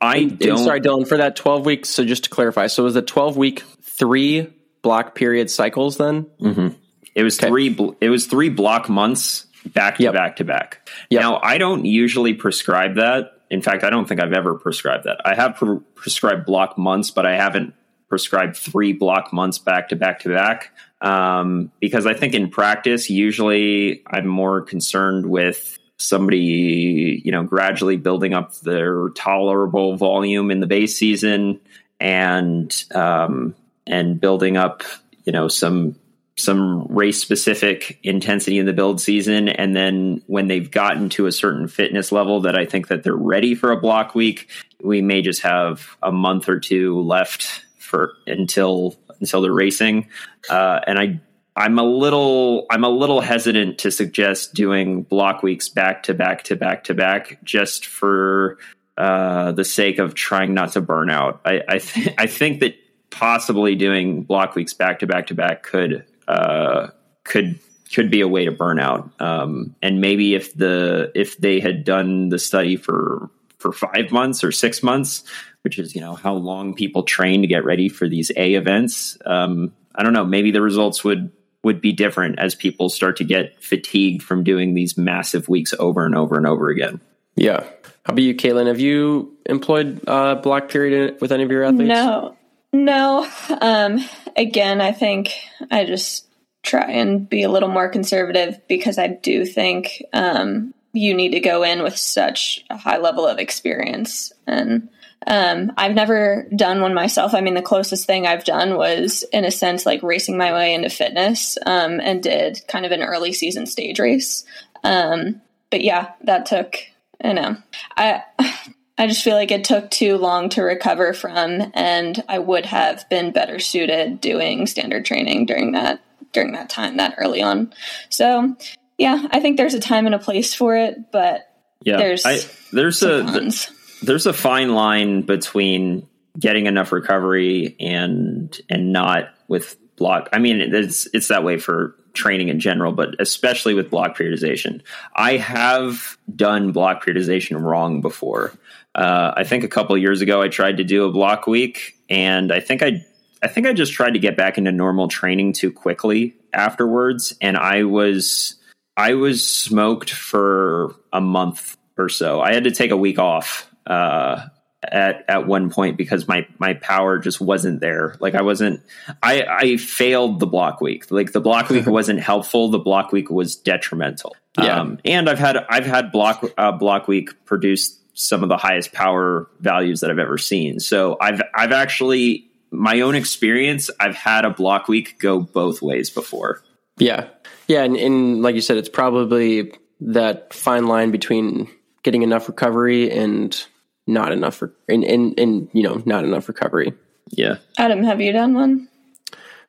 I 0.00 0.24
don't. 0.24 0.58
Sorry, 0.58 0.80
Dylan, 0.80 1.06
for 1.08 1.18
that 1.18 1.36
twelve 1.36 1.66
weeks. 1.66 1.90
So 1.90 2.04
just 2.04 2.24
to 2.24 2.30
clarify, 2.30 2.68
so 2.68 2.82
it 2.82 2.86
was 2.86 2.94
the 2.94 3.02
twelve 3.02 3.36
week 3.36 3.62
three 3.82 4.52
block 4.82 5.14
period 5.14 5.50
cycles 5.50 5.96
then? 5.96 6.26
Mm-hmm. 6.40 6.68
It 7.14 7.22
was 7.22 7.38
okay. 7.38 7.48
three. 7.48 7.76
It 8.00 8.10
was 8.10 8.26
three 8.26 8.50
block 8.50 8.88
months 8.88 9.46
back 9.66 9.96
to 9.96 10.04
yep. 10.04 10.14
back 10.14 10.36
to 10.36 10.44
back. 10.44 10.88
Yep. 11.10 11.20
Now 11.20 11.40
I 11.42 11.58
don't 11.58 11.84
usually 11.84 12.34
prescribe 12.34 12.96
that. 12.96 13.32
In 13.50 13.62
fact, 13.62 13.84
I 13.84 13.90
don't 13.90 14.06
think 14.06 14.22
I've 14.22 14.32
ever 14.32 14.54
prescribed 14.54 15.04
that. 15.04 15.20
I 15.24 15.34
have 15.34 15.56
pre- 15.56 15.80
prescribed 15.94 16.46
block 16.46 16.78
months, 16.78 17.10
but 17.10 17.26
I 17.26 17.36
haven't 17.36 17.74
prescribed 18.08 18.56
three 18.56 18.92
block 18.92 19.32
months 19.32 19.58
back 19.58 19.88
to 19.88 19.96
back 19.96 20.20
to 20.20 20.28
back 20.28 20.70
um, 21.00 21.70
because 21.80 22.06
I 22.06 22.14
think 22.14 22.34
in 22.34 22.48
practice, 22.48 23.10
usually 23.10 24.02
I'm 24.06 24.26
more 24.26 24.62
concerned 24.62 25.26
with 25.26 25.78
somebody, 25.98 27.22
you 27.24 27.30
know, 27.32 27.42
gradually 27.42 27.96
building 27.96 28.34
up 28.34 28.54
their 28.60 29.08
tolerable 29.10 29.96
volume 29.96 30.50
in 30.50 30.60
the 30.60 30.66
base 30.66 30.96
season 30.96 31.60
and 32.00 32.84
um, 32.94 33.54
and 33.86 34.20
building 34.20 34.56
up, 34.56 34.82
you 35.24 35.32
know, 35.32 35.48
some 35.48 35.96
some 36.36 36.84
race 36.88 37.20
specific 37.20 37.98
intensity 38.02 38.58
in 38.58 38.66
the 38.66 38.72
build 38.72 39.00
season 39.00 39.48
and 39.48 39.76
then 39.76 40.20
when 40.26 40.48
they've 40.48 40.72
gotten 40.72 41.08
to 41.08 41.26
a 41.26 41.32
certain 41.32 41.68
fitness 41.68 42.10
level 42.10 42.40
that 42.40 42.56
I 42.58 42.66
think 42.66 42.88
that 42.88 43.04
they're 43.04 43.14
ready 43.14 43.54
for 43.54 43.70
a 43.70 43.80
block 43.80 44.16
week, 44.16 44.50
we 44.82 45.00
may 45.00 45.22
just 45.22 45.42
have 45.42 45.96
a 46.02 46.10
month 46.10 46.48
or 46.48 46.58
two 46.58 47.00
left 47.02 47.64
for 47.78 48.14
until 48.26 48.96
until 49.20 49.42
they're 49.42 49.52
racing. 49.52 50.08
Uh, 50.50 50.80
and 50.86 50.98
I 50.98 51.20
I'm 51.56 51.78
a 51.78 51.84
little 51.84 52.66
I'm 52.70 52.84
a 52.84 52.88
little 52.88 53.20
hesitant 53.20 53.78
to 53.78 53.90
suggest 53.90 54.54
doing 54.54 55.02
block 55.02 55.42
weeks 55.42 55.68
back 55.68 56.02
to 56.04 56.14
back 56.14 56.44
to 56.44 56.56
back 56.56 56.84
to 56.84 56.94
back 56.94 57.38
just 57.44 57.86
for 57.86 58.58
uh, 58.96 59.52
the 59.52 59.64
sake 59.64 59.98
of 59.98 60.14
trying 60.14 60.54
not 60.54 60.72
to 60.72 60.80
burn 60.80 61.10
out. 61.10 61.40
I 61.44 61.62
I, 61.68 61.78
th- 61.78 62.14
I 62.18 62.26
think 62.26 62.60
that 62.60 62.74
possibly 63.10 63.76
doing 63.76 64.24
block 64.24 64.56
weeks 64.56 64.74
back 64.74 64.98
to 65.00 65.06
back 65.06 65.28
to 65.28 65.34
back 65.34 65.62
could 65.62 66.04
uh, 66.26 66.88
could 67.22 67.60
could 67.94 68.10
be 68.10 68.20
a 68.20 68.28
way 68.28 68.44
to 68.46 68.50
burn 68.50 68.80
out. 68.80 69.10
Um, 69.20 69.76
and 69.80 70.00
maybe 70.00 70.34
if 70.34 70.54
the 70.54 71.12
if 71.14 71.38
they 71.38 71.60
had 71.60 71.84
done 71.84 72.30
the 72.30 72.38
study 72.38 72.76
for 72.76 73.30
for 73.58 73.72
five 73.72 74.10
months 74.10 74.42
or 74.42 74.50
six 74.50 74.82
months, 74.82 75.22
which 75.62 75.78
is 75.78 75.94
you 75.94 76.00
know 76.00 76.14
how 76.14 76.34
long 76.34 76.74
people 76.74 77.04
train 77.04 77.42
to 77.42 77.46
get 77.46 77.64
ready 77.64 77.88
for 77.88 78.08
these 78.08 78.32
A 78.36 78.54
events. 78.54 79.16
Um, 79.24 79.72
I 79.94 80.02
don't 80.02 80.12
know. 80.12 80.24
Maybe 80.24 80.50
the 80.50 80.60
results 80.60 81.04
would 81.04 81.30
would 81.64 81.80
be 81.80 81.92
different 81.92 82.38
as 82.38 82.54
people 82.54 82.88
start 82.88 83.16
to 83.16 83.24
get 83.24 83.62
fatigued 83.62 84.22
from 84.22 84.44
doing 84.44 84.74
these 84.74 84.96
massive 84.96 85.48
weeks 85.48 85.74
over 85.78 86.04
and 86.04 86.14
over 86.14 86.36
and 86.36 86.46
over 86.46 86.68
again. 86.68 87.00
Yeah. 87.36 87.64
How 88.04 88.12
about 88.12 88.22
you, 88.22 88.34
Caitlin? 88.34 88.66
Have 88.66 88.80
you 88.80 89.36
employed 89.46 90.00
uh, 90.06 90.36
block 90.36 90.68
period 90.68 91.20
with 91.20 91.32
any 91.32 91.42
of 91.42 91.50
your 91.50 91.64
athletes? 91.64 91.88
No, 91.88 92.36
no. 92.72 93.28
Um, 93.60 94.04
again, 94.36 94.80
I 94.80 94.92
think 94.92 95.32
I 95.70 95.84
just 95.84 96.26
try 96.62 96.90
and 96.90 97.28
be 97.28 97.42
a 97.42 97.50
little 97.50 97.68
more 97.68 97.88
conservative 97.88 98.60
because 98.68 98.98
I 98.98 99.06
do 99.06 99.44
think 99.46 100.02
um, 100.12 100.74
you 100.92 101.14
need 101.14 101.30
to 101.30 101.40
go 101.40 101.62
in 101.62 101.82
with 101.82 101.96
such 101.96 102.64
a 102.70 102.76
high 102.76 102.98
level 102.98 103.26
of 103.26 103.38
experience. 103.38 104.32
And 104.46 104.88
um, 105.26 105.72
I've 105.76 105.94
never 105.94 106.46
done 106.54 106.80
one 106.80 106.94
myself. 106.94 107.34
I 107.34 107.40
mean, 107.40 107.54
the 107.54 107.62
closest 107.62 108.06
thing 108.06 108.26
I've 108.26 108.44
done 108.44 108.76
was, 108.76 109.24
in 109.32 109.44
a 109.44 109.50
sense, 109.50 109.86
like 109.86 110.02
racing 110.02 110.36
my 110.36 110.52
way 110.52 110.74
into 110.74 110.90
fitness 110.90 111.56
um, 111.64 112.00
and 112.00 112.22
did 112.22 112.62
kind 112.68 112.84
of 112.84 112.92
an 112.92 113.02
early 113.02 113.32
season 113.32 113.66
stage 113.66 113.98
race. 113.98 114.44
Um, 114.82 115.40
but 115.70 115.82
yeah, 115.82 116.12
that 116.24 116.46
took, 116.46 116.76
I 117.22 117.32
know. 117.32 117.56
I 117.96 118.22
I 118.96 119.08
just 119.08 119.24
feel 119.24 119.34
like 119.34 119.50
it 119.50 119.64
took 119.64 119.90
too 119.90 120.16
long 120.18 120.50
to 120.50 120.62
recover 120.62 121.12
from, 121.14 121.72
and 121.74 122.22
I 122.28 122.38
would 122.38 122.64
have 122.66 123.08
been 123.08 123.32
better 123.32 123.58
suited 123.58 124.20
doing 124.20 124.68
standard 124.68 125.04
training 125.04 125.46
during 125.46 125.72
that 125.72 126.00
during 126.32 126.52
that 126.52 126.70
time 126.70 126.98
that 126.98 127.14
early 127.18 127.42
on. 127.42 127.72
So, 128.08 128.54
yeah, 128.96 129.26
I 129.30 129.40
think 129.40 129.56
there's 129.56 129.74
a 129.74 129.80
time 129.80 130.06
and 130.06 130.14
a 130.14 130.20
place 130.20 130.54
for 130.54 130.76
it, 130.76 131.10
but 131.10 131.50
yeah, 131.82 131.96
there's 131.96 132.24
I, 132.24 132.38
there's 132.72 133.02
a 133.02 133.24
cons. 133.24 133.68
There's 134.04 134.26
a 134.26 134.32
fine 134.32 134.74
line 134.74 135.22
between 135.22 136.06
getting 136.38 136.66
enough 136.66 136.92
recovery 136.92 137.76
and 137.80 138.58
and 138.68 138.92
not 138.92 139.30
with 139.48 139.76
block. 139.96 140.28
I 140.32 140.38
mean, 140.38 140.60
it's 140.60 141.08
it's 141.12 141.28
that 141.28 141.44
way 141.44 141.58
for 141.58 141.96
training 142.12 142.48
in 142.48 142.60
general, 142.60 142.92
but 142.92 143.20
especially 143.20 143.74
with 143.74 143.90
block 143.90 144.16
periodization. 144.16 144.82
I 145.14 145.36
have 145.36 146.16
done 146.34 146.72
block 146.72 147.04
periodization 147.04 147.60
wrong 147.60 148.00
before. 148.00 148.52
Uh, 148.94 149.34
I 149.36 149.44
think 149.44 149.64
a 149.64 149.68
couple 149.68 149.96
years 149.98 150.22
ago 150.22 150.40
I 150.40 150.48
tried 150.48 150.76
to 150.76 150.84
do 150.84 151.04
a 151.04 151.12
block 151.12 151.46
week, 151.46 151.96
and 152.08 152.52
I 152.52 152.60
think 152.60 152.82
I 152.82 153.04
I 153.42 153.48
think 153.48 153.66
I 153.66 153.72
just 153.72 153.92
tried 153.92 154.14
to 154.14 154.18
get 154.18 154.36
back 154.36 154.58
into 154.58 154.72
normal 154.72 155.08
training 155.08 155.52
too 155.52 155.72
quickly 155.72 156.34
afterwards, 156.52 157.34
and 157.40 157.56
I 157.56 157.84
was 157.84 158.56
I 158.96 159.14
was 159.14 159.46
smoked 159.46 160.10
for 160.10 160.94
a 161.12 161.20
month 161.20 161.76
or 161.98 162.08
so. 162.08 162.40
I 162.40 162.54
had 162.54 162.64
to 162.64 162.70
take 162.70 162.90
a 162.90 162.96
week 162.96 163.18
off 163.18 163.70
uh, 163.86 164.46
at 164.82 165.24
at 165.28 165.46
one 165.46 165.70
point 165.70 165.96
because 165.96 166.28
my 166.28 166.46
my 166.58 166.74
power 166.74 167.18
just 167.18 167.40
wasn't 167.40 167.80
there. 167.80 168.16
Like 168.20 168.34
I 168.34 168.42
wasn't. 168.42 168.82
I 169.22 169.42
I 169.42 169.76
failed 169.76 170.40
the 170.40 170.46
block 170.46 170.80
week. 170.80 171.10
Like 171.10 171.32
the 171.32 171.40
block 171.40 171.68
week 171.68 171.86
wasn't 171.88 172.20
helpful. 172.20 172.70
The 172.70 172.78
block 172.78 173.12
week 173.12 173.30
was 173.30 173.56
detrimental. 173.56 174.36
Yeah. 174.58 174.80
Um, 174.80 174.98
and 175.04 175.28
I've 175.28 175.38
had 175.38 175.56
I've 175.68 175.86
had 175.86 176.12
block 176.12 176.44
uh, 176.56 176.72
block 176.72 177.08
week 177.08 177.44
produce 177.44 177.98
some 178.14 178.42
of 178.42 178.48
the 178.48 178.56
highest 178.56 178.92
power 178.92 179.48
values 179.60 180.00
that 180.00 180.10
I've 180.10 180.18
ever 180.18 180.38
seen. 180.38 180.80
So 180.80 181.16
I've 181.20 181.42
I've 181.54 181.72
actually 181.72 182.50
my 182.74 183.00
own 183.00 183.14
experience, 183.14 183.88
I've 184.00 184.16
had 184.16 184.44
a 184.44 184.50
block 184.50 184.88
week 184.88 185.18
go 185.18 185.40
both 185.40 185.80
ways 185.80 186.10
before. 186.10 186.62
Yeah. 186.98 187.28
Yeah. 187.68 187.84
And, 187.84 187.96
and 187.96 188.42
like 188.42 188.54
you 188.54 188.60
said, 188.60 188.76
it's 188.76 188.88
probably 188.88 189.72
that 190.00 190.52
fine 190.52 190.86
line 190.86 191.10
between 191.10 191.70
getting 192.02 192.22
enough 192.22 192.48
recovery 192.48 193.10
and 193.10 193.64
not 194.06 194.32
enough, 194.32 194.56
for, 194.56 194.72
and, 194.88 195.04
and, 195.04 195.38
and, 195.38 195.68
you 195.72 195.82
know, 195.82 196.02
not 196.04 196.24
enough 196.24 196.48
recovery. 196.48 196.92
Yeah. 197.30 197.56
Adam, 197.78 198.02
have 198.02 198.20
you 198.20 198.32
done 198.32 198.54
one? 198.54 198.88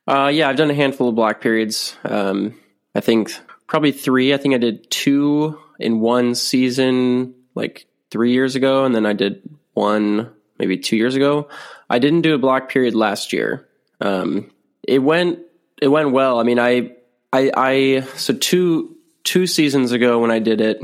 Uh, 0.08 0.32
yeah, 0.34 0.50
I've 0.50 0.58
done 0.58 0.70
a 0.70 0.76
handful 0.76 1.10
of 1.10 1.16
block 1.16 1.42
periods. 1.42 1.96
Um, 2.04 2.60
I 2.94 3.00
think 3.00 3.32
probably 3.68 3.92
three. 3.92 4.34
I 4.34 4.38
think 4.38 4.54
I 4.54 4.58
did 4.58 4.90
two 4.92 5.60
in 5.80 6.00
one 6.00 6.36
season, 6.36 7.34
like 7.56 7.88
three 8.12 8.32
years 8.32 8.56
ago, 8.56 8.86
and 8.86 8.94
then 8.94 9.06
I 9.06 9.14
did 9.14 9.42
one 9.74 10.32
maybe 10.60 10.78
two 10.78 10.96
years 10.96 11.16
ago. 11.16 11.50
I 11.90 12.00
didn't 12.00 12.22
do 12.22 12.36
a 12.36 12.38
block 12.38 12.70
period 12.70 12.96
last 12.96 13.34
year. 13.34 13.68
Um, 14.02 14.52
it 14.88 15.00
went 15.00 15.40
it 15.82 15.88
went 15.88 16.12
well. 16.12 16.40
I 16.40 16.44
mean, 16.44 16.60
I 16.60 16.92
I 17.34 17.52
I 17.56 18.02
so 18.16 18.34
two 18.34 18.96
two 19.24 19.48
seasons 19.48 19.92
ago 19.92 20.20
when 20.20 20.32
I 20.32 20.40
did 20.40 20.62
it, 20.62 20.82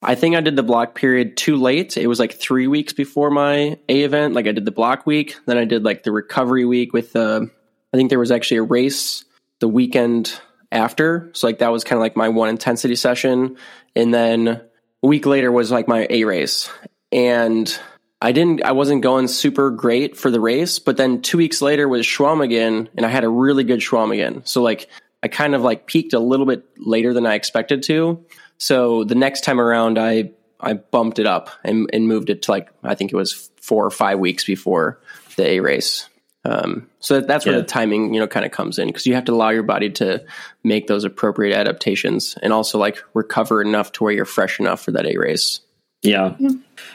I 0.00 0.14
think 0.14 0.36
I 0.36 0.40
did 0.40 0.56
the 0.56 0.62
block 0.62 0.94
period 0.94 1.36
too 1.36 1.56
late. 1.56 1.96
It 1.96 2.06
was 2.06 2.20
like 2.20 2.34
three 2.34 2.68
weeks 2.68 2.92
before 2.92 3.30
my 3.30 3.78
A 3.88 4.02
event. 4.02 4.34
Like 4.34 4.46
I 4.46 4.52
did 4.52 4.64
the 4.64 4.70
block 4.70 5.06
week, 5.06 5.36
then 5.46 5.58
I 5.58 5.64
did 5.64 5.84
like 5.84 6.04
the 6.04 6.12
recovery 6.12 6.64
week 6.64 6.92
with 6.92 7.12
the. 7.12 7.50
I 7.92 7.96
think 7.96 8.10
there 8.10 8.18
was 8.18 8.30
actually 8.30 8.58
a 8.58 8.62
race 8.62 9.24
the 9.60 9.68
weekend 9.68 10.38
after. 10.70 11.30
So 11.32 11.46
like 11.46 11.58
that 11.58 11.72
was 11.72 11.84
kind 11.84 11.96
of 11.96 12.00
like 12.00 12.16
my 12.16 12.28
one 12.28 12.48
intensity 12.48 12.94
session, 12.94 13.56
and 13.96 14.14
then 14.14 14.48
a 14.48 15.06
week 15.06 15.26
later 15.26 15.50
was 15.50 15.70
like 15.70 15.88
my 15.88 16.06
A 16.10 16.24
race, 16.24 16.70
and 17.10 17.76
I 18.22 18.30
didn't. 18.30 18.62
I 18.62 18.72
wasn't 18.72 19.02
going 19.02 19.26
super 19.26 19.70
great 19.70 20.16
for 20.16 20.30
the 20.30 20.40
race, 20.40 20.78
but 20.78 20.96
then 20.96 21.22
two 21.22 21.38
weeks 21.38 21.60
later 21.60 21.88
was 21.88 22.06
Chequamegon, 22.06 22.88
and 22.96 23.04
I 23.06 23.08
had 23.08 23.24
a 23.24 23.28
really 23.28 23.64
good 23.64 23.80
Chequamegon. 23.80 24.46
So 24.46 24.62
like 24.62 24.88
I 25.24 25.28
kind 25.28 25.56
of 25.56 25.62
like 25.62 25.86
peaked 25.86 26.12
a 26.12 26.20
little 26.20 26.46
bit 26.46 26.64
later 26.76 27.12
than 27.12 27.26
I 27.26 27.34
expected 27.34 27.82
to. 27.84 28.24
So 28.58 29.04
the 29.04 29.14
next 29.14 29.44
time 29.44 29.60
around, 29.60 29.98
I 29.98 30.32
I 30.60 30.74
bumped 30.74 31.18
it 31.18 31.26
up 31.26 31.50
and, 31.64 31.88
and 31.92 32.08
moved 32.08 32.30
it 32.30 32.42
to 32.42 32.50
like 32.50 32.68
I 32.82 32.94
think 32.94 33.12
it 33.12 33.16
was 33.16 33.50
four 33.60 33.84
or 33.86 33.90
five 33.90 34.18
weeks 34.18 34.44
before 34.44 35.00
the 35.36 35.46
A 35.48 35.60
race. 35.60 36.08
Um, 36.44 36.88
so 37.00 37.20
that's 37.20 37.44
where 37.44 37.54
Yeah. 37.54 37.60
the 37.60 37.66
timing, 37.66 38.14
you 38.14 38.20
know, 38.20 38.26
kind 38.26 38.46
of 38.46 38.52
comes 38.52 38.78
in 38.78 38.86
because 38.88 39.06
you 39.06 39.14
have 39.14 39.24
to 39.26 39.32
allow 39.32 39.50
your 39.50 39.64
body 39.64 39.90
to 39.90 40.24
make 40.64 40.86
those 40.86 41.04
appropriate 41.04 41.54
adaptations 41.54 42.36
and 42.42 42.52
also 42.52 42.78
like 42.78 43.02
recover 43.12 43.60
enough 43.60 43.92
to 43.92 44.04
where 44.04 44.12
you're 44.12 44.24
fresh 44.24 44.58
enough 44.58 44.80
for 44.82 44.92
that 44.92 45.04
A 45.06 45.16
race. 45.16 45.60
Yeah, 46.02 46.36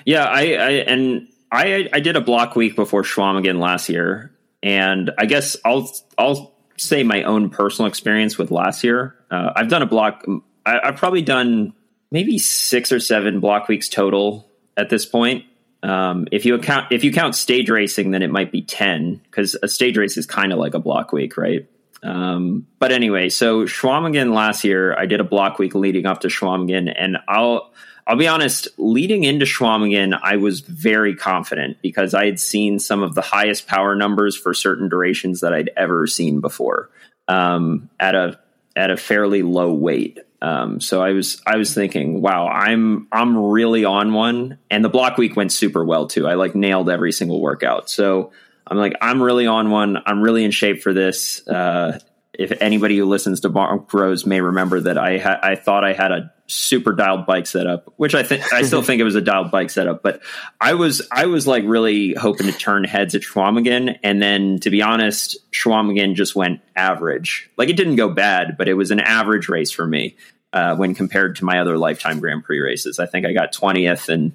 yeah. 0.06 0.24
I, 0.26 0.42
I 0.42 0.70
and 0.88 1.28
I 1.52 1.90
I 1.94 2.00
did 2.00 2.16
a 2.16 2.22
block 2.22 2.56
week 2.56 2.76
before 2.76 3.04
Chequamegon 3.04 3.60
last 3.60 3.90
year, 3.90 4.32
and 4.64 5.12
I 5.18 5.26
guess 5.26 5.58
I'll 5.66 5.92
I'll 6.18 6.56
say 6.78 7.04
my 7.04 7.24
own 7.24 7.50
personal 7.50 7.88
experience 7.88 8.38
with 8.38 8.50
last 8.50 8.84
year. 8.84 9.16
Uh, 9.30 9.52
I've 9.56 9.68
done 9.68 9.82
a 9.82 9.86
block. 9.86 10.26
I, 10.66 10.80
I've 10.84 10.98
probably 10.98 11.22
done 11.22 11.74
maybe 12.12 12.38
six 12.38 12.92
or 12.92 13.00
seven 13.00 13.40
block 13.40 13.68
weeks 13.68 13.90
total 13.90 14.50
at 14.78 14.90
this 14.90 15.06
point. 15.06 15.46
Um, 15.82 16.28
if 16.32 16.46
you 16.46 16.56
account 16.56 16.92
if 16.92 17.04
you 17.04 17.12
count 17.12 17.36
stage 17.36 17.70
racing, 17.70 18.12
then 18.12 18.22
it 18.22 18.32
might 18.32 18.52
be 18.52 18.62
ten 18.62 19.22
because 19.26 19.56
a 19.62 19.68
stage 19.68 19.98
race 19.98 20.18
is 20.18 20.26
kind 20.26 20.54
of 20.54 20.60
like 20.60 20.74
a 20.74 20.80
block 20.80 21.12
week, 21.12 21.36
right? 21.36 21.68
Um, 22.04 22.68
but 22.80 22.92
anyway, 22.92 23.30
so 23.30 23.64
Chequamegon 23.64 24.34
last 24.34 24.64
year, 24.64 24.98
I 24.98 25.06
did 25.06 25.20
a 25.20 25.24
block 25.24 25.58
week 25.60 25.74
leading 25.74 26.06
up 26.06 26.22
to 26.22 26.28
Chequamegon, 26.28 26.94
and 26.98 27.18
I'll 27.28 27.72
I'll 28.06 28.18
be 28.18 28.28
honest, 28.28 28.68
leading 28.78 29.24
into 29.24 29.46
Chequamegon, 29.46 30.20
I 30.22 30.36
was 30.36 30.60
very 30.60 31.16
confident 31.16 31.78
because 31.82 32.14
I 32.14 32.26
had 32.26 32.40
seen 32.40 32.80
some 32.80 33.02
of 33.02 33.16
the 33.16 33.22
highest 33.22 33.68
power 33.68 33.96
numbers 33.96 34.36
for 34.36 34.54
certain 34.54 34.90
durations 34.90 35.40
that 35.40 35.54
I'd 35.54 35.70
ever 35.78 36.06
seen 36.08 36.42
before 36.42 36.90
um, 37.28 37.90
at 38.00 38.16
a 38.16 38.40
at 38.76 38.92
a 38.92 38.98
fairly 38.98 39.44
low 39.44 39.74
weight. 39.74 40.20
Um, 40.44 40.82
so 40.82 41.02
I 41.02 41.14
was 41.14 41.42
I 41.48 41.56
was 41.56 41.74
thinking, 41.74 42.22
wow, 42.22 42.50
I'm 42.50 43.08
I'm 43.14 43.38
really 43.38 43.86
on 43.86 44.12
one, 44.12 44.60
and 44.70 44.84
the 44.84 44.90
block 44.90 45.18
week 45.18 45.38
went 45.38 45.54
super 45.54 45.86
well 45.86 46.06
too. 46.08 46.28
I 46.28 46.34
like 46.34 46.54
nailed 46.54 46.90
every 46.90 47.14
single 47.14 47.40
workout. 47.40 47.90
So 47.90 48.34
I'm 48.68 48.78
like, 48.78 48.94
I'm 49.02 49.24
really 49.24 49.48
on 49.48 49.72
one. 49.72 49.98
I'm 50.06 50.22
really 50.22 50.44
in 50.44 50.52
shape 50.52 50.82
for 50.82 50.92
this. 50.92 51.48
Uh, 51.48 51.98
if 52.34 52.52
anybody 52.60 52.98
who 52.98 53.06
listens 53.06 53.40
to 53.42 53.50
Bonk 53.50 53.88
Bros 53.88 54.26
may 54.26 54.42
remember 54.42 54.82
that 54.82 54.98
I 54.98 55.18
ha- 55.18 55.40
I 55.42 55.56
thought 55.56 55.86
I 55.86 55.94
had 55.94 56.12
a 56.12 56.34
super 56.48 56.94
dialed 56.94 57.26
bike 57.26 57.48
setup, 57.48 57.94
which 57.98 58.16
I 58.16 58.24
think 58.24 58.52
I 58.54 58.64
still 58.64 58.82
think 58.82 59.00
it 59.00 59.04
was 59.04 59.16
a 59.16 59.22
dialed 59.22 59.52
bike 59.52 59.70
setup, 59.70 60.04
but 60.04 60.22
I 60.60 60.74
was 60.74 61.02
I 61.12 61.26
was 61.26 61.48
like 61.48 61.64
really 61.66 62.14
hoping 62.14 62.48
to 62.48 62.54
turn 62.54 62.84
heads 62.84 63.16
at 63.16 63.22
Chequamegon, 63.22 63.98
and 64.04 64.22
then 64.22 64.60
to 64.60 64.70
be 64.70 64.82
honest, 64.82 65.38
Chequamegon 65.52 66.16
just 66.16 66.36
went 66.36 66.62
average. 66.76 67.50
Like 67.58 67.70
it 67.70 67.78
didn't 67.78 67.96
go 67.96 68.10
bad, 68.10 68.58
but 68.58 68.68
it 68.68 68.74
was 68.74 68.92
an 68.92 69.00
average 69.00 69.50
race 69.50 69.72
for 69.72 69.88
me 69.88 70.16
uh, 70.52 70.76
when 70.76 70.96
compared 70.96 71.38
to 71.38 71.46
my 71.46 71.60
other 71.60 71.78
Life 71.78 72.00
Time 72.00 72.20
Grand 72.20 72.44
Prix 72.44 72.60
races. 72.60 73.00
I 73.00 73.06
think 73.06 73.26
I 73.26 73.34
got 73.34 73.54
twentieth, 73.54 74.10
and 74.10 74.34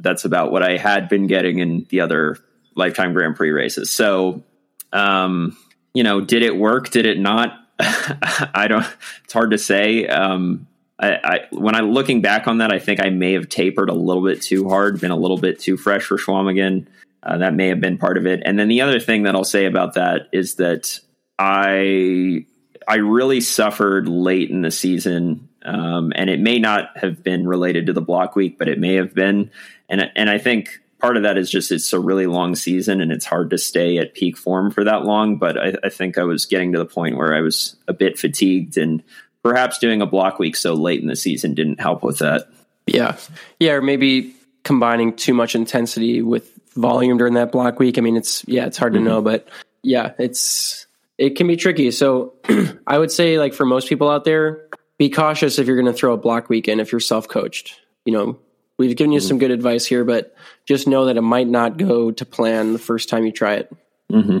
that's 0.00 0.24
about 0.24 0.52
what 0.52 0.62
I 0.62 0.76
had 0.76 1.08
been 1.08 1.26
getting 1.26 1.58
in 1.58 1.86
the 1.90 2.00
other 2.00 2.38
Life 2.74 2.94
Time 2.94 3.12
Grand 3.12 3.36
Prix 3.36 3.50
races. 3.50 3.90
So, 3.90 4.44
um, 4.92 5.56
you 5.94 6.04
know, 6.04 6.20
did 6.20 6.42
it 6.42 6.56
work? 6.56 6.90
Did 6.90 7.06
it 7.06 7.18
not? 7.18 7.58
I 7.78 8.66
don't. 8.68 8.86
It's 9.24 9.32
hard 9.32 9.50
to 9.50 9.58
say. 9.58 10.06
Um, 10.06 10.66
I, 10.98 11.18
I 11.22 11.40
when 11.50 11.74
I'm 11.74 11.90
looking 11.90 12.22
back 12.22 12.48
on 12.48 12.58
that, 12.58 12.72
I 12.72 12.78
think 12.78 13.00
I 13.00 13.10
may 13.10 13.32
have 13.32 13.48
tapered 13.48 13.90
a 13.90 13.94
little 13.94 14.24
bit 14.24 14.42
too 14.42 14.68
hard, 14.68 15.00
been 15.00 15.10
a 15.10 15.16
little 15.16 15.38
bit 15.38 15.58
too 15.58 15.76
fresh 15.76 16.04
for 16.04 16.16
Chequamegon. 16.16 16.86
Uh, 17.22 17.38
that 17.38 17.54
may 17.54 17.68
have 17.68 17.80
been 17.80 17.98
part 17.98 18.16
of 18.16 18.26
it. 18.26 18.40
And 18.44 18.58
then 18.58 18.68
the 18.68 18.82
other 18.82 19.00
thing 19.00 19.24
that 19.24 19.34
I'll 19.34 19.42
say 19.42 19.64
about 19.64 19.94
that 19.94 20.28
is 20.32 20.54
that 20.56 21.00
I 21.38 22.46
I 22.86 22.96
really 22.96 23.40
suffered 23.40 24.08
late 24.08 24.50
in 24.50 24.62
the 24.62 24.70
season, 24.70 25.48
um, 25.64 26.12
and 26.14 26.30
it 26.30 26.40
may 26.40 26.58
not 26.58 26.96
have 26.96 27.22
been 27.22 27.46
related 27.48 27.86
to 27.86 27.92
the 27.92 28.00
block 28.00 28.36
week, 28.36 28.58
but 28.58 28.68
it 28.68 28.78
may 28.78 28.94
have 28.94 29.14
been. 29.14 29.50
And 29.88 30.10
and 30.14 30.30
I 30.30 30.38
think 30.38 30.80
part 31.00 31.16
of 31.16 31.24
that 31.24 31.36
is 31.36 31.50
just 31.50 31.72
it's 31.72 31.92
a 31.92 32.00
really 32.00 32.26
long 32.26 32.54
season, 32.54 33.00
and 33.00 33.10
it's 33.10 33.26
hard 33.26 33.50
to 33.50 33.58
stay 33.58 33.98
at 33.98 34.14
peak 34.14 34.36
form 34.36 34.70
for 34.70 34.84
that 34.84 35.04
long. 35.04 35.36
But 35.36 35.58
I, 35.58 35.74
I 35.84 35.88
think 35.88 36.18
I 36.18 36.22
was 36.22 36.46
getting 36.46 36.72
to 36.72 36.78
the 36.78 36.86
point 36.86 37.16
where 37.16 37.34
I 37.34 37.40
was 37.40 37.76
a 37.88 37.92
bit 37.92 38.18
fatigued, 38.18 38.78
and 38.78 39.02
perhaps 39.46 39.78
doing 39.78 40.02
a 40.02 40.06
block 40.06 40.38
week 40.38 40.56
so 40.56 40.74
late 40.74 41.00
in 41.00 41.06
the 41.06 41.16
season 41.16 41.54
didn't 41.54 41.80
help 41.80 42.02
with 42.02 42.18
that. 42.18 42.48
Yeah. 42.86 43.16
Yeah. 43.60 43.72
Or 43.74 43.82
maybe 43.82 44.34
combining 44.64 45.14
too 45.14 45.34
much 45.34 45.54
intensity 45.54 46.22
with 46.22 46.52
volume 46.74 47.16
during 47.16 47.34
that 47.34 47.52
block 47.52 47.78
week. 47.78 47.96
I 47.96 48.00
mean, 48.00 48.16
it's, 48.16 48.46
yeah, 48.48 48.66
it's 48.66 48.76
hard 48.76 48.94
to 48.94 49.00
know, 49.00 49.22
but 49.22 49.48
yeah, 49.82 50.12
it's, 50.18 50.86
it 51.16 51.36
can 51.36 51.46
be 51.46 51.56
tricky. 51.56 51.90
So 51.92 52.34
I 52.86 52.98
would 52.98 53.12
say, 53.12 53.38
like, 53.38 53.54
for 53.54 53.64
most 53.64 53.88
people 53.88 54.10
out 54.10 54.24
there, 54.24 54.66
be 54.98 55.10
cautious 55.10 55.58
if 55.58 55.66
you're 55.66 55.80
going 55.80 55.92
to 55.92 55.98
throw 55.98 56.12
a 56.12 56.18
block 56.18 56.48
weekend 56.48 56.80
if 56.80 56.90
you're 56.90 57.00
self 57.00 57.28
coached. 57.28 57.80
You 58.04 58.12
know, 58.12 58.38
we've 58.78 58.96
given 58.96 59.12
you 59.12 59.20
some 59.20 59.38
good 59.38 59.50
advice 59.50 59.86
here, 59.86 60.04
but 60.04 60.34
just 60.64 60.86
know 60.86 61.06
that 61.06 61.16
it 61.16 61.22
might 61.22 61.48
not 61.48 61.76
go 61.76 62.10
to 62.10 62.24
plan 62.24 62.72
the 62.72 62.78
first 62.78 63.08
time 63.08 63.24
you 63.24 63.32
try 63.32 63.54
it. 63.54 63.72
Mm-hmm. 64.10 64.38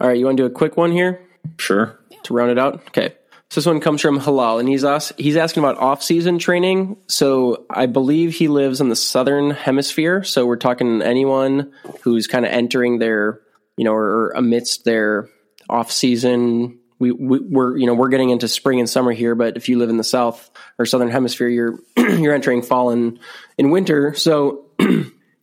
All 0.00 0.08
right. 0.08 0.18
You 0.18 0.24
want 0.24 0.36
to 0.36 0.42
do 0.42 0.46
a 0.46 0.50
quick 0.50 0.76
one 0.76 0.92
here? 0.92 1.20
Sure. 1.58 1.98
to 2.24 2.34
round 2.34 2.50
it 2.50 2.58
out? 2.58 2.74
Okay. 2.88 3.14
So 3.50 3.60
this 3.60 3.66
one 3.66 3.80
comes 3.80 4.02
from 4.02 4.20
Halal, 4.20 4.60
and 4.60 4.68
he's 4.68 4.84
he's 5.16 5.36
asking 5.36 5.62
about 5.62 5.78
off-season 5.78 6.38
training. 6.38 6.98
So 7.06 7.64
I 7.70 7.86
believe 7.86 8.34
he 8.34 8.46
lives 8.48 8.82
in 8.82 8.90
the 8.90 8.96
southern 8.96 9.50
hemisphere. 9.50 10.22
So 10.22 10.44
we're 10.44 10.56
talking 10.56 11.00
anyone 11.00 11.72
who's 12.02 12.26
kind 12.26 12.44
of 12.44 12.52
entering 12.52 12.98
their, 12.98 13.40
you 13.78 13.84
know, 13.84 13.94
or 13.94 14.30
amidst 14.32 14.84
their 14.84 15.30
off-season. 15.70 16.78
We, 16.98 17.12
we 17.12 17.38
we're 17.38 17.78
you 17.78 17.86
know 17.86 17.94
we're 17.94 18.10
getting 18.10 18.30
into 18.30 18.48
spring 18.48 18.80
and 18.80 18.90
summer 18.90 19.12
here, 19.12 19.34
but 19.34 19.56
if 19.56 19.68
you 19.70 19.78
live 19.78 19.88
in 19.88 19.96
the 19.96 20.04
south 20.04 20.50
or 20.78 20.84
southern 20.84 21.10
hemisphere, 21.10 21.48
you're 21.48 21.78
you're 21.96 22.34
entering 22.34 22.60
fall 22.60 22.90
and, 22.90 23.18
and 23.56 23.72
winter. 23.72 24.14
So 24.14 24.66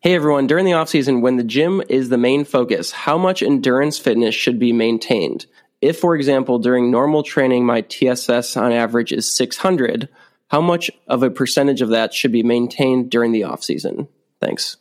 Hey 0.06 0.13
everyone, 0.13 0.46
during 0.46 0.65
the 0.65 0.74
off 0.74 0.89
season, 0.89 1.22
when 1.22 1.38
the 1.38 1.44
gym 1.44 1.82
is 1.89 2.10
the 2.10 2.18
main 2.20 2.46
focus, 2.46 2.91
how 2.91 3.18
much 3.18 3.41
endurance 3.41 3.98
fitness 3.98 4.36
should 4.36 4.60
be 4.60 4.72
maintained? 4.72 5.48
If, 5.86 6.00
for 6.00 6.15
example, 6.15 6.58
during 6.58 6.89
normal 6.89 7.21
training, 7.21 7.63
my 7.63 7.82
TSS 7.82 8.58
on 8.58 8.71
average 8.71 9.12
is 9.12 9.30
600, 9.30 10.10
how 10.48 10.60
much 10.60 10.89
of 11.08 11.21
a 11.21 11.30
percentage 11.30 11.84
of 11.84 11.89
that 11.89 12.12
should 12.12 12.32
be 12.32 12.41
maintained 12.41 13.12
during 13.12 13.32
the 13.32 13.43
off 13.43 13.63
season? 13.63 14.08
Thanks. 14.41 14.78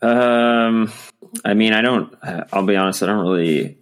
Um, 0.00 0.92
I 1.44 1.54
mean, 1.54 1.72
I 1.72 1.82
don't. 1.82 2.14
I'll 2.52 2.64
be 2.64 2.76
honest. 2.76 3.02
I 3.02 3.06
don't 3.06 3.26
really. 3.26 3.76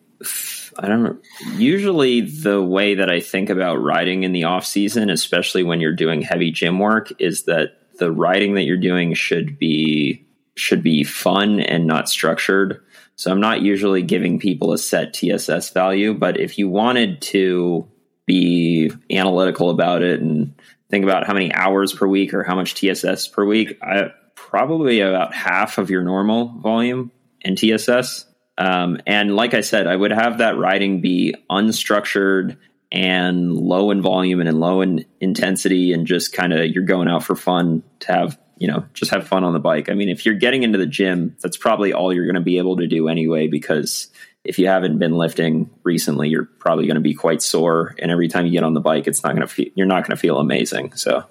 I 0.78 0.88
don't. 0.88 1.22
Usually, 1.56 2.22
the 2.22 2.62
way 2.62 2.94
that 2.94 3.10
I 3.10 3.20
think 3.20 3.50
about 3.50 3.82
riding 3.82 4.22
in 4.22 4.32
the 4.32 4.44
off 4.44 4.64
season, 4.64 5.10
especially 5.10 5.64
when 5.64 5.82
you're 5.82 5.94
doing 5.94 6.22
heavy 6.22 6.50
gym 6.50 6.78
work, 6.78 7.12
is 7.20 7.42
that 7.42 7.76
the 7.98 8.10
riding 8.10 8.54
that 8.54 8.62
you're 8.62 8.78
doing 8.78 9.12
should 9.12 9.58
be 9.58 10.24
should 10.56 10.82
be 10.82 11.04
fun 11.04 11.60
and 11.60 11.86
not 11.86 12.08
structured. 12.08 12.82
So 13.16 13.30
I'm 13.30 13.40
not 13.40 13.62
usually 13.62 14.02
giving 14.02 14.38
people 14.38 14.72
a 14.72 14.78
set 14.78 15.14
TSS 15.14 15.70
value, 15.70 16.14
but 16.14 16.40
if 16.40 16.58
you 16.58 16.68
wanted 16.68 17.20
to 17.22 17.88
be 18.26 18.90
analytical 19.10 19.70
about 19.70 20.02
it 20.02 20.20
and 20.20 20.54
think 20.90 21.04
about 21.04 21.26
how 21.26 21.32
many 21.32 21.52
hours 21.52 21.92
per 21.92 22.06
week 22.06 22.34
or 22.34 22.44
how 22.44 22.54
much 22.54 22.74
TSS 22.74 23.28
per 23.28 23.44
week, 23.44 23.78
I 23.82 24.10
probably 24.34 25.00
about 25.00 25.34
half 25.34 25.78
of 25.78 25.90
your 25.90 26.02
normal 26.02 26.48
volume 26.58 27.10
in 27.40 27.56
TSS. 27.56 28.26
Um, 28.58 28.98
and 29.06 29.34
like 29.34 29.54
I 29.54 29.62
said, 29.62 29.86
I 29.86 29.96
would 29.96 30.12
have 30.12 30.38
that 30.38 30.58
riding 30.58 31.00
be 31.00 31.34
unstructured 31.50 32.58
and 32.90 33.56
low 33.56 33.90
in 33.90 34.02
volume 34.02 34.40
and 34.40 34.48
in 34.48 34.60
low 34.60 34.82
in 34.82 35.06
intensity, 35.20 35.94
and 35.94 36.06
just 36.06 36.34
kind 36.34 36.52
of 36.52 36.66
you're 36.66 36.84
going 36.84 37.08
out 37.08 37.24
for 37.24 37.34
fun 37.34 37.82
to 38.00 38.12
have 38.12 38.38
you 38.62 38.68
know 38.68 38.84
just 38.94 39.10
have 39.10 39.26
fun 39.26 39.42
on 39.42 39.52
the 39.52 39.58
bike. 39.58 39.90
I 39.90 39.94
mean, 39.94 40.08
if 40.08 40.24
you're 40.24 40.36
getting 40.36 40.62
into 40.62 40.78
the 40.78 40.86
gym, 40.86 41.36
that's 41.40 41.56
probably 41.56 41.92
all 41.92 42.12
you're 42.12 42.26
going 42.26 42.36
to 42.36 42.40
be 42.40 42.58
able 42.58 42.76
to 42.76 42.86
do 42.86 43.08
anyway, 43.08 43.48
because 43.48 44.08
if 44.44 44.58
you 44.58 44.68
haven't 44.68 44.98
been 44.98 45.16
lifting 45.16 45.68
recently, 45.82 46.28
you're 46.28 46.48
probably 46.60 46.86
going 46.86 46.94
to 46.94 47.00
be 47.00 47.14
quite 47.14 47.42
sore, 47.42 47.96
and 47.98 48.12
every 48.12 48.28
time 48.28 48.46
you 48.46 48.52
get 48.52 48.62
on 48.62 48.74
the 48.74 48.80
bike, 48.80 49.08
it's 49.08 49.24
not 49.24 49.34
going 49.34 49.46
to 49.46 49.52
feel 49.52 49.68
you're 49.74 49.86
not 49.86 50.06
going 50.06 50.16
to 50.16 50.20
feel 50.20 50.38
amazing. 50.38 50.94
So, 50.94 51.24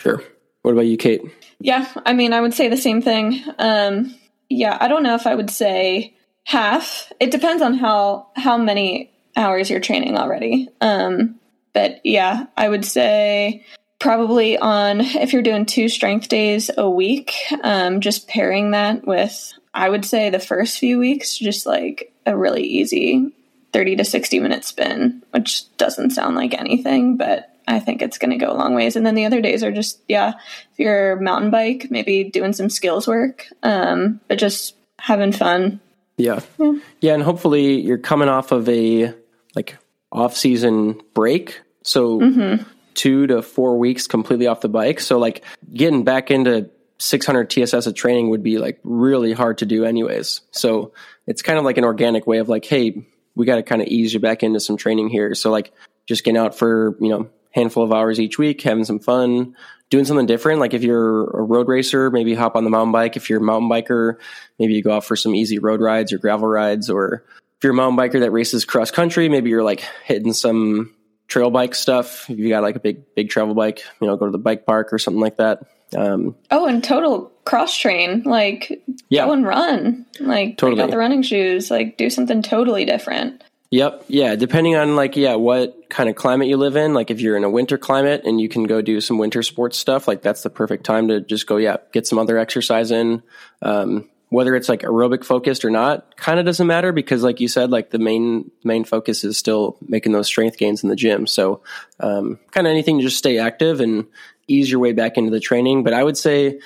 sure. 0.00 0.22
What 0.62 0.72
about 0.72 0.86
you, 0.86 0.96
Kate? 0.96 1.22
Yeah, 1.60 1.86
I 2.06 2.14
mean, 2.14 2.32
I 2.32 2.40
would 2.40 2.54
say 2.54 2.68
the 2.68 2.76
same 2.76 3.02
thing. 3.02 3.42
Um, 3.58 4.14
yeah, 4.48 4.78
I 4.80 4.88
don't 4.88 5.02
know 5.02 5.14
if 5.14 5.26
I 5.26 5.34
would 5.34 5.50
say 5.50 6.16
half. 6.44 7.12
It 7.20 7.30
depends 7.30 7.62
on 7.62 7.74
how 7.74 8.28
how 8.36 8.56
many 8.56 9.12
hours 9.36 9.70
you're 9.70 9.80
training 9.80 10.16
already. 10.16 10.68
Um, 10.80 11.38
but 11.72 12.00
yeah, 12.04 12.46
I 12.56 12.68
would 12.68 12.84
say 12.84 13.64
probably 14.02 14.58
on 14.58 15.00
if 15.00 15.32
you're 15.32 15.42
doing 15.42 15.64
two 15.64 15.88
strength 15.88 16.28
days 16.28 16.70
a 16.76 16.90
week, 16.90 17.34
um, 17.62 18.00
just 18.00 18.26
pairing 18.26 18.72
that 18.72 19.06
with 19.06 19.52
I 19.72 19.88
would 19.88 20.04
say 20.04 20.28
the 20.28 20.40
first 20.40 20.78
few 20.78 20.98
weeks, 20.98 21.38
just 21.38 21.66
like 21.66 22.12
a 22.26 22.36
really 22.36 22.64
easy 22.64 23.32
30 23.72 23.96
to 23.96 24.04
60 24.04 24.40
minute 24.40 24.64
spin, 24.64 25.22
which 25.30 25.74
doesn't 25.76 26.10
sound 26.10 26.34
like 26.34 26.52
anything, 26.52 27.16
but 27.16 27.48
I 27.68 27.78
think 27.78 28.02
it's 28.02 28.18
going 28.18 28.32
to 28.32 28.44
go 28.44 28.52
a 28.52 28.58
long 28.58 28.74
ways. 28.74 28.96
And 28.96 29.06
then 29.06 29.14
the 29.14 29.24
other 29.24 29.40
days 29.40 29.62
are 29.62 29.70
just, 29.70 30.00
yeah, 30.08 30.32
if 30.72 30.78
you're 30.78 31.20
mountain 31.20 31.52
bike, 31.52 31.86
maybe 31.88 32.24
doing 32.24 32.52
some 32.52 32.70
skills 32.70 33.06
work, 33.06 33.46
um, 33.62 34.20
but 34.26 34.36
just 34.36 34.74
having 34.98 35.30
fun. 35.30 35.80
Yeah. 36.16 36.40
yeah. 36.58 36.72
Yeah. 37.00 37.14
And 37.14 37.22
hopefully 37.22 37.80
you're 37.80 37.98
coming 37.98 38.28
off 38.28 38.50
of 38.50 38.68
a 38.68 39.14
like 39.54 39.78
off 40.10 40.36
season 40.36 41.00
break. 41.14 41.60
So 41.84 42.18
mm-hmm. 42.18 42.64
Two 42.94 43.26
to 43.26 43.42
four 43.42 43.78
weeks 43.78 44.06
completely 44.06 44.46
off 44.46 44.60
the 44.60 44.68
bike. 44.68 45.00
So 45.00 45.18
like 45.18 45.44
getting 45.72 46.04
back 46.04 46.30
into 46.30 46.70
600 46.98 47.50
TSS 47.50 47.86
of 47.86 47.94
training 47.94 48.30
would 48.30 48.42
be 48.42 48.58
like 48.58 48.78
really 48.84 49.32
hard 49.32 49.58
to 49.58 49.66
do 49.66 49.84
anyways. 49.84 50.40
So 50.52 50.92
it's 51.26 51.42
kind 51.42 51.58
of 51.58 51.64
like 51.64 51.78
an 51.78 51.84
organic 51.84 52.26
way 52.26 52.38
of 52.38 52.48
like, 52.48 52.64
hey, 52.64 53.04
we 53.34 53.46
got 53.46 53.56
to 53.56 53.62
kind 53.62 53.82
of 53.82 53.88
ease 53.88 54.14
you 54.14 54.20
back 54.20 54.42
into 54.42 54.60
some 54.60 54.76
training 54.76 55.08
here. 55.08 55.34
So 55.34 55.50
like 55.50 55.72
just 56.06 56.24
getting 56.24 56.38
out 56.38 56.56
for, 56.56 56.96
you 57.00 57.08
know, 57.08 57.28
handful 57.50 57.82
of 57.82 57.92
hours 57.92 58.20
each 58.20 58.38
week, 58.38 58.62
having 58.62 58.84
some 58.84 58.98
fun, 58.98 59.56
doing 59.90 60.04
something 60.04 60.26
different. 60.26 60.60
Like 60.60 60.74
if 60.74 60.82
you're 60.82 61.24
a 61.24 61.42
road 61.42 61.68
racer, 61.68 62.10
maybe 62.10 62.34
hop 62.34 62.56
on 62.56 62.64
the 62.64 62.70
mountain 62.70 62.92
bike. 62.92 63.16
If 63.16 63.28
you're 63.28 63.40
a 63.40 63.44
mountain 63.44 63.68
biker, 63.68 64.16
maybe 64.58 64.74
you 64.74 64.82
go 64.82 64.96
out 64.96 65.04
for 65.04 65.16
some 65.16 65.34
easy 65.34 65.58
road 65.58 65.80
rides 65.80 66.12
or 66.12 66.18
gravel 66.18 66.48
rides. 66.48 66.88
Or 66.88 67.24
if 67.56 67.64
you're 67.64 67.72
a 67.72 67.76
mountain 67.76 67.98
biker 67.98 68.20
that 68.20 68.30
races 68.30 68.64
cross 68.64 68.90
country, 68.90 69.28
maybe 69.28 69.50
you're 69.50 69.62
like 69.62 69.80
hitting 70.04 70.32
some 70.32 70.94
trail 71.32 71.50
bike 71.50 71.74
stuff. 71.74 72.28
If 72.28 72.38
you 72.38 72.50
got 72.50 72.62
like 72.62 72.76
a 72.76 72.80
big, 72.80 73.14
big 73.14 73.30
travel 73.30 73.54
bike, 73.54 73.82
you 74.00 74.06
know, 74.06 74.16
go 74.16 74.26
to 74.26 74.32
the 74.32 74.38
bike 74.38 74.66
park 74.66 74.92
or 74.92 74.98
something 74.98 75.20
like 75.20 75.38
that. 75.38 75.66
Um, 75.96 76.36
oh, 76.50 76.66
and 76.66 76.84
total 76.84 77.32
cross 77.44 77.76
train, 77.76 78.22
like 78.24 78.82
yeah. 79.08 79.24
go 79.24 79.32
and 79.32 79.46
run, 79.46 80.06
like 80.20 80.58
totally. 80.58 80.76
take 80.76 80.84
out 80.84 80.90
the 80.90 80.98
running 80.98 81.22
shoes, 81.22 81.70
like 81.70 81.96
do 81.96 82.10
something 82.10 82.42
totally 82.42 82.84
different. 82.84 83.42
Yep. 83.70 84.04
Yeah. 84.08 84.36
Depending 84.36 84.76
on 84.76 84.96
like, 84.96 85.16
yeah, 85.16 85.34
what 85.36 85.88
kind 85.88 86.10
of 86.10 86.16
climate 86.16 86.48
you 86.48 86.58
live 86.58 86.76
in. 86.76 86.92
Like 86.92 87.10
if 87.10 87.22
you're 87.22 87.38
in 87.38 87.44
a 87.44 87.50
winter 87.50 87.78
climate 87.78 88.22
and 88.26 88.38
you 88.38 88.50
can 88.50 88.64
go 88.64 88.82
do 88.82 89.00
some 89.00 89.16
winter 89.16 89.42
sports 89.42 89.78
stuff, 89.78 90.06
like 90.06 90.20
that's 90.20 90.42
the 90.42 90.50
perfect 90.50 90.84
time 90.84 91.08
to 91.08 91.22
just 91.22 91.46
go, 91.46 91.56
yeah, 91.56 91.78
get 91.92 92.06
some 92.06 92.18
other 92.18 92.36
exercise 92.36 92.90
in. 92.90 93.22
Um, 93.62 94.10
whether 94.32 94.56
it's 94.56 94.68
like 94.68 94.80
aerobic 94.80 95.24
focused 95.24 95.62
or 95.62 95.68
not 95.68 96.16
kind 96.16 96.40
of 96.40 96.46
doesn't 96.46 96.66
matter 96.66 96.90
because 96.90 97.22
like 97.22 97.38
you 97.38 97.48
said 97.48 97.70
like 97.70 97.90
the 97.90 97.98
main 97.98 98.50
main 98.64 98.82
focus 98.82 99.24
is 99.24 99.36
still 99.36 99.76
making 99.86 100.12
those 100.12 100.26
strength 100.26 100.56
gains 100.56 100.82
in 100.82 100.88
the 100.88 100.96
gym. 100.96 101.26
So 101.26 101.60
um, 102.00 102.38
kind 102.50 102.66
of 102.66 102.70
anything 102.70 102.98
to 102.98 103.04
just 103.04 103.18
stay 103.18 103.36
active 103.36 103.80
and 103.80 104.06
ease 104.48 104.70
your 104.70 104.80
way 104.80 104.94
back 104.94 105.18
into 105.18 105.30
the 105.30 105.38
training. 105.38 105.84
But 105.84 105.92
i 105.92 106.02
would 106.02 106.16
say 106.16 106.60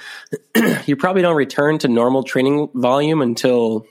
you 0.86 0.94
probably 0.94 1.22
don't 1.22 1.34
return 1.34 1.78
to 1.78 1.88
normal 1.88 2.22
training 2.22 2.70
volume 2.72 3.20
until 3.20 3.84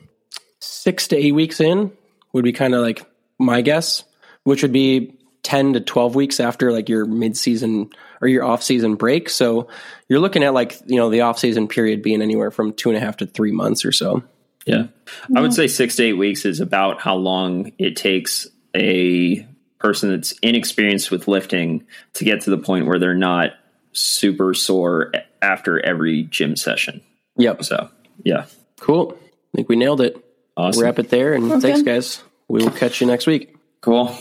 six 0.59 1.09
to 1.09 1.17
eight 1.17 1.33
weeks 1.33 1.59
in 1.59 1.91
would 2.31 2.45
be 2.45 2.53
kind 2.53 2.73
of 2.73 2.81
like 2.81 3.05
my 3.38 3.59
guess, 3.59 4.05
which 4.45 4.61
would 4.61 4.71
be 4.71 5.14
10 5.45 5.73
to 5.73 5.79
12 5.79 6.15
weeks 6.15 6.39
after 6.39 6.71
like 6.71 6.89
your 6.89 7.05
mid-season 7.05 7.91
or 8.19 8.27
your 8.27 8.43
off-season 8.43 8.95
break. 8.95 9.29
So 9.29 9.67
you're 10.10 10.19
looking 10.19 10.43
at 10.43 10.55
like, 10.55 10.75
you 10.88 10.95
know, 10.95 11.12
the 11.12 11.21
off-season 11.21 11.67
period 11.67 12.01
being 12.01 12.23
anywhere 12.23 12.49
from 12.49 12.73
two 12.73 12.89
and 12.89 12.97
a 12.97 12.99
half 12.99 13.17
to 13.17 13.27
three 13.27 13.51
months 13.51 13.86
or 13.86 13.91
so. 13.91 14.23
Yeah. 14.65 14.88
I 15.36 15.41
would 15.41 15.53
say 15.53 15.67
six 15.67 15.97
to 15.97 16.03
eight 16.03 16.13
weeks 16.13 16.45
is 16.45 16.62
about 16.62 16.99
how 16.99 17.15
long 17.15 17.73
it 17.77 17.95
takes 17.95 18.47
a 18.75 19.47
person 19.77 20.10
that's 20.10 20.31
inexperienced 20.41 21.12
with 21.12 21.27
lifting 21.27 21.86
to 22.13 22.25
get 22.25 22.41
to 22.41 22.49
the 22.49 22.58
point 22.58 22.88
where 22.88 22.97
they're 22.97 23.13
not 23.13 23.51
super 23.93 24.55
sore 24.55 25.12
after 25.43 25.79
every 25.86 26.23
gym 26.23 26.55
session. 26.55 27.01
Yep. 27.38 27.65
So, 27.65 27.89
yeah. 28.23 28.45
Cool. 28.79 29.15
I 29.15 29.58
think 29.58 29.69
we 29.69 29.75
nailed 29.75 30.01
it. 30.01 30.17
Awesome. 30.58 30.81
Wrap 30.81 30.97
it 30.97 31.10
there. 31.10 31.34
And 31.34 31.51
okay. 31.51 31.62
thanks, 31.62 31.84
guys. 31.84 32.23
We 32.47 32.63
will 32.63 32.71
catch 32.71 32.99
you 32.99 33.05
next 33.05 33.27
week. 33.27 33.55
Cool. 33.81 34.17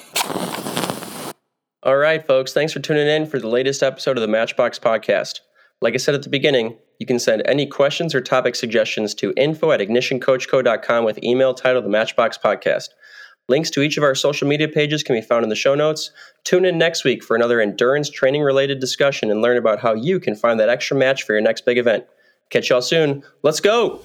All 1.84 1.98
right, 1.98 2.26
folks. 2.26 2.54
Thanks 2.54 2.72
for 2.72 2.80
tuning 2.80 3.06
in 3.06 3.26
for 3.26 3.38
the 3.38 3.46
latest 3.46 3.82
episode 3.82 4.16
of 4.16 4.22
the 4.22 4.28
Matchbox 4.28 4.78
Podcast. 4.78 5.40
Like 5.82 5.92
I 5.92 5.98
said 5.98 6.14
at 6.14 6.22
the 6.22 6.30
beginning, 6.30 6.78
you 6.98 7.04
can 7.04 7.18
send 7.18 7.42
any 7.44 7.66
questions 7.66 8.14
or 8.14 8.22
topic 8.22 8.54
suggestions 8.54 9.14
to 9.16 9.34
info 9.36 9.70
at 9.70 9.80
ignitioncoachco.com 9.80 11.04
with 11.04 11.22
email 11.22 11.52
titled 11.52 11.84
The 11.84 11.90
Matchbox 11.90 12.38
Podcast. 12.38 12.88
Links 13.50 13.68
to 13.68 13.82
each 13.82 13.98
of 13.98 14.02
our 14.02 14.14
social 14.14 14.48
media 14.48 14.66
pages 14.66 15.02
can 15.02 15.14
be 15.14 15.20
found 15.20 15.42
in 15.42 15.50
the 15.50 15.54
show 15.54 15.74
notes. 15.74 16.10
Tune 16.44 16.64
in 16.64 16.78
next 16.78 17.04
week 17.04 17.22
for 17.22 17.36
another 17.36 17.60
endurance 17.60 18.08
training 18.08 18.40
related 18.40 18.80
discussion 18.80 19.30
and 19.30 19.42
learn 19.42 19.58
about 19.58 19.80
how 19.80 19.92
you 19.92 20.18
can 20.18 20.34
find 20.34 20.58
that 20.58 20.70
extra 20.70 20.96
match 20.96 21.24
for 21.24 21.34
your 21.34 21.42
next 21.42 21.66
big 21.66 21.76
event. 21.76 22.06
Catch 22.48 22.70
y'all 22.70 22.80
soon. 22.80 23.22
Let's 23.42 23.60
go! 23.60 24.00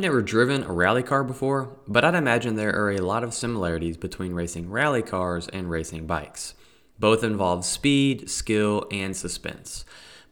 Never 0.00 0.22
driven 0.22 0.62
a 0.62 0.72
rally 0.72 1.02
car 1.02 1.22
before, 1.22 1.76
but 1.86 2.04
I'd 2.04 2.14
imagine 2.14 2.56
there 2.56 2.74
are 2.74 2.90
a 2.90 3.00
lot 3.00 3.22
of 3.22 3.34
similarities 3.34 3.96
between 3.96 4.34
racing 4.34 4.70
rally 4.70 5.02
cars 5.02 5.48
and 5.48 5.70
racing 5.70 6.06
bikes. 6.06 6.54
Both 6.98 7.22
involve 7.22 7.64
speed, 7.64 8.28
skill, 8.28 8.86
and 8.90 9.16
suspense. 9.16 9.84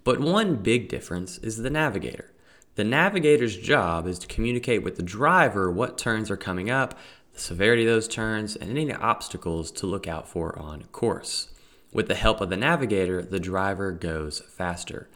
But 0.04 0.20
one 0.20 0.56
big 0.56 0.88
difference 0.88 1.38
is 1.38 1.58
the 1.58 1.70
navigator. 1.70 2.32
The 2.76 2.84
navigator's 2.84 3.56
job 3.56 4.06
is 4.06 4.18
to 4.20 4.26
communicate 4.26 4.82
with 4.82 4.96
the 4.96 5.02
driver 5.02 5.70
what 5.70 5.98
turns 5.98 6.30
are 6.30 6.36
coming 6.36 6.70
up, 6.70 6.98
the 7.32 7.40
severity 7.40 7.82
of 7.82 7.88
those 7.88 8.08
turns, 8.08 8.56
and 8.56 8.70
any 8.70 8.92
obstacles 8.92 9.70
to 9.72 9.86
look 9.86 10.06
out 10.06 10.28
for 10.28 10.58
on 10.58 10.84
course. 10.92 11.48
With 11.92 12.08
the 12.08 12.14
help 12.14 12.40
of 12.40 12.50
the 12.50 12.56
navigator, 12.56 13.22
the 13.22 13.40
driver 13.40 13.92
goes 13.92 14.40
faster. 14.40 15.08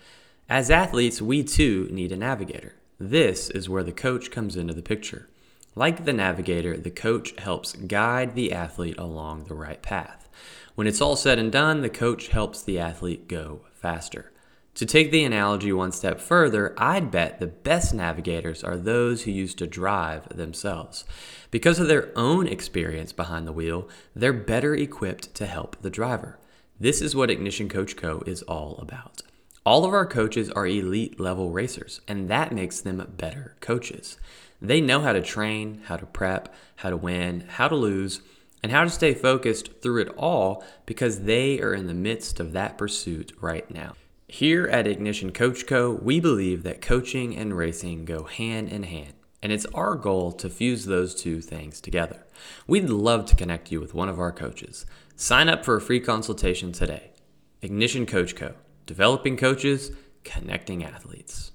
As 0.49 0.71
athletes, 0.71 1.23
we 1.23 1.43
too 1.43 1.89
need 1.91 2.13
a 2.13 2.17
navigator. 2.17 2.75
This 2.99 3.51
is 3.51 3.69
where 3.69 3.83
the 3.83 3.93
coach 3.93 4.31
comes 4.31 4.57
into 4.57 4.75
the 4.75 4.83
picture. 4.83 5.29
Like 5.75 6.05
the 6.05 6.13
navigator, 6.13 6.77
the 6.77 6.91
coach 6.91 7.33
helps 7.39 7.73
guide 7.73 8.35
the 8.35 8.53
athlete 8.53 8.99
along 8.99 9.45
the 9.45 9.55
right 9.55 9.83
path. 9.83 10.29
When 10.75 10.87
it's 10.87 11.01
all 11.01 11.17
said 11.17 11.39
and 11.39 11.51
done, 11.51 11.83
the 11.83 11.89
coach 11.89 12.29
helps 12.29 12.63
the 12.63 12.79
athlete 12.79 13.29
go 13.29 13.63
faster. 13.73 14.33
To 14.77 14.87
take 14.87 15.11
the 15.11 15.25
analogy 15.25 15.73
one 15.73 15.93
step 15.93 16.19
further, 16.19 16.75
I'd 16.79 17.11
bet 17.11 17.41
the 17.41 17.47
best 17.47 17.93
navigators 17.93 18.65
are 18.65 18.77
those 18.77 19.25
who 19.25 19.31
used 19.31 19.59
to 19.59 19.67
drive 19.67 20.29
themselves. 20.35 21.05
Because 21.51 21.79
of 21.79 21.89
their 21.89 22.11
own 22.17 22.47
experience 22.47 23.13
behind 23.13 23.47
the 23.47 23.53
wheel, 23.53 23.89
they're 24.17 24.33
better 24.33 24.75
equipped 24.75 25.35
to 25.35 25.47
help 25.47 25.77
the 25.83 25.91
driver. 25.91 26.39
This 26.81 27.03
is 27.03 27.15
what 27.15 27.31
Ignition 27.31 27.69
Coach 27.69 27.97
Co. 27.97 28.23
is 28.27 28.43
all 28.43 28.79
about. 28.79 29.23
All 29.65 29.85
of 29.85 29.95
our 29.95 30.07
coaches 30.07 30.51
are 30.51 30.67
elite 30.67 31.21
level 31.21 31.53
racers, 31.53 32.01
and 32.09 32.29
that 32.29 32.51
makes 32.51 32.81
them 32.81 33.13
better 33.17 33.55
coaches. 33.61 34.19
They 34.61 34.81
know 34.81 35.01
how 35.01 35.13
to 35.13 35.23
train, 35.23 35.83
how 35.85 35.99
to 35.99 36.07
prep, 36.07 36.53
how 36.77 36.91
to 36.91 36.97
win, 36.97 37.45
how 37.49 37.69
to 37.69 37.77
lose, 37.77 38.23
and 38.61 38.73
how 38.73 38.83
to 38.83 38.91
stay 38.91 39.15
focused 39.15 39.81
through 39.81 40.03
it 40.03 40.09
all 40.17 40.65
because 40.85 41.21
they 41.21 41.61
are 41.61 41.75
in 41.75 41.87
the 41.87 41.95
midst 41.95 42.41
of 42.41 42.53
that 42.53 42.77
pursuit 42.77 43.33
right 43.41 43.71
now. 43.73 43.95
Here 44.27 44.67
at 44.67 44.89
Ignition 44.89 45.31
Coach 45.31 45.65
Co., 45.69 45.93
we 45.93 46.19
believe 46.19 46.65
that 46.65 46.81
coaching 46.81 47.37
and 47.37 47.57
racing 47.57 48.05
go 48.05 48.25
hand 48.25 48.69
in 48.69 48.83
hand, 48.83 49.15
and 49.45 49.53
it's 49.53 49.67
our 49.67 49.95
goal 49.95 50.33
to 50.33 50.51
fuse 50.51 50.87
those 50.87 51.15
two 51.15 51.41
things 51.41 51.81
together. 51.81 52.27
We'd 52.67 52.91
love 52.91 53.27
to 53.27 53.37
connect 53.37 53.71
you 53.71 53.79
with 53.79 53.95
one 53.95 54.09
of 54.09 54.19
our 54.19 54.33
coaches. 54.33 54.87
Sign 55.15 55.49
up 55.49 55.65
for 55.65 55.77
a 55.77 55.81
free 55.81 56.01
consultation 56.01 56.73
today. 56.73 57.13
Ignition 57.61 58.07
Coach 58.07 58.35
Co., 58.35 58.55
developing 58.87 59.37
coaches, 59.37 59.93
connecting 60.25 60.85
athletes. 60.85 61.52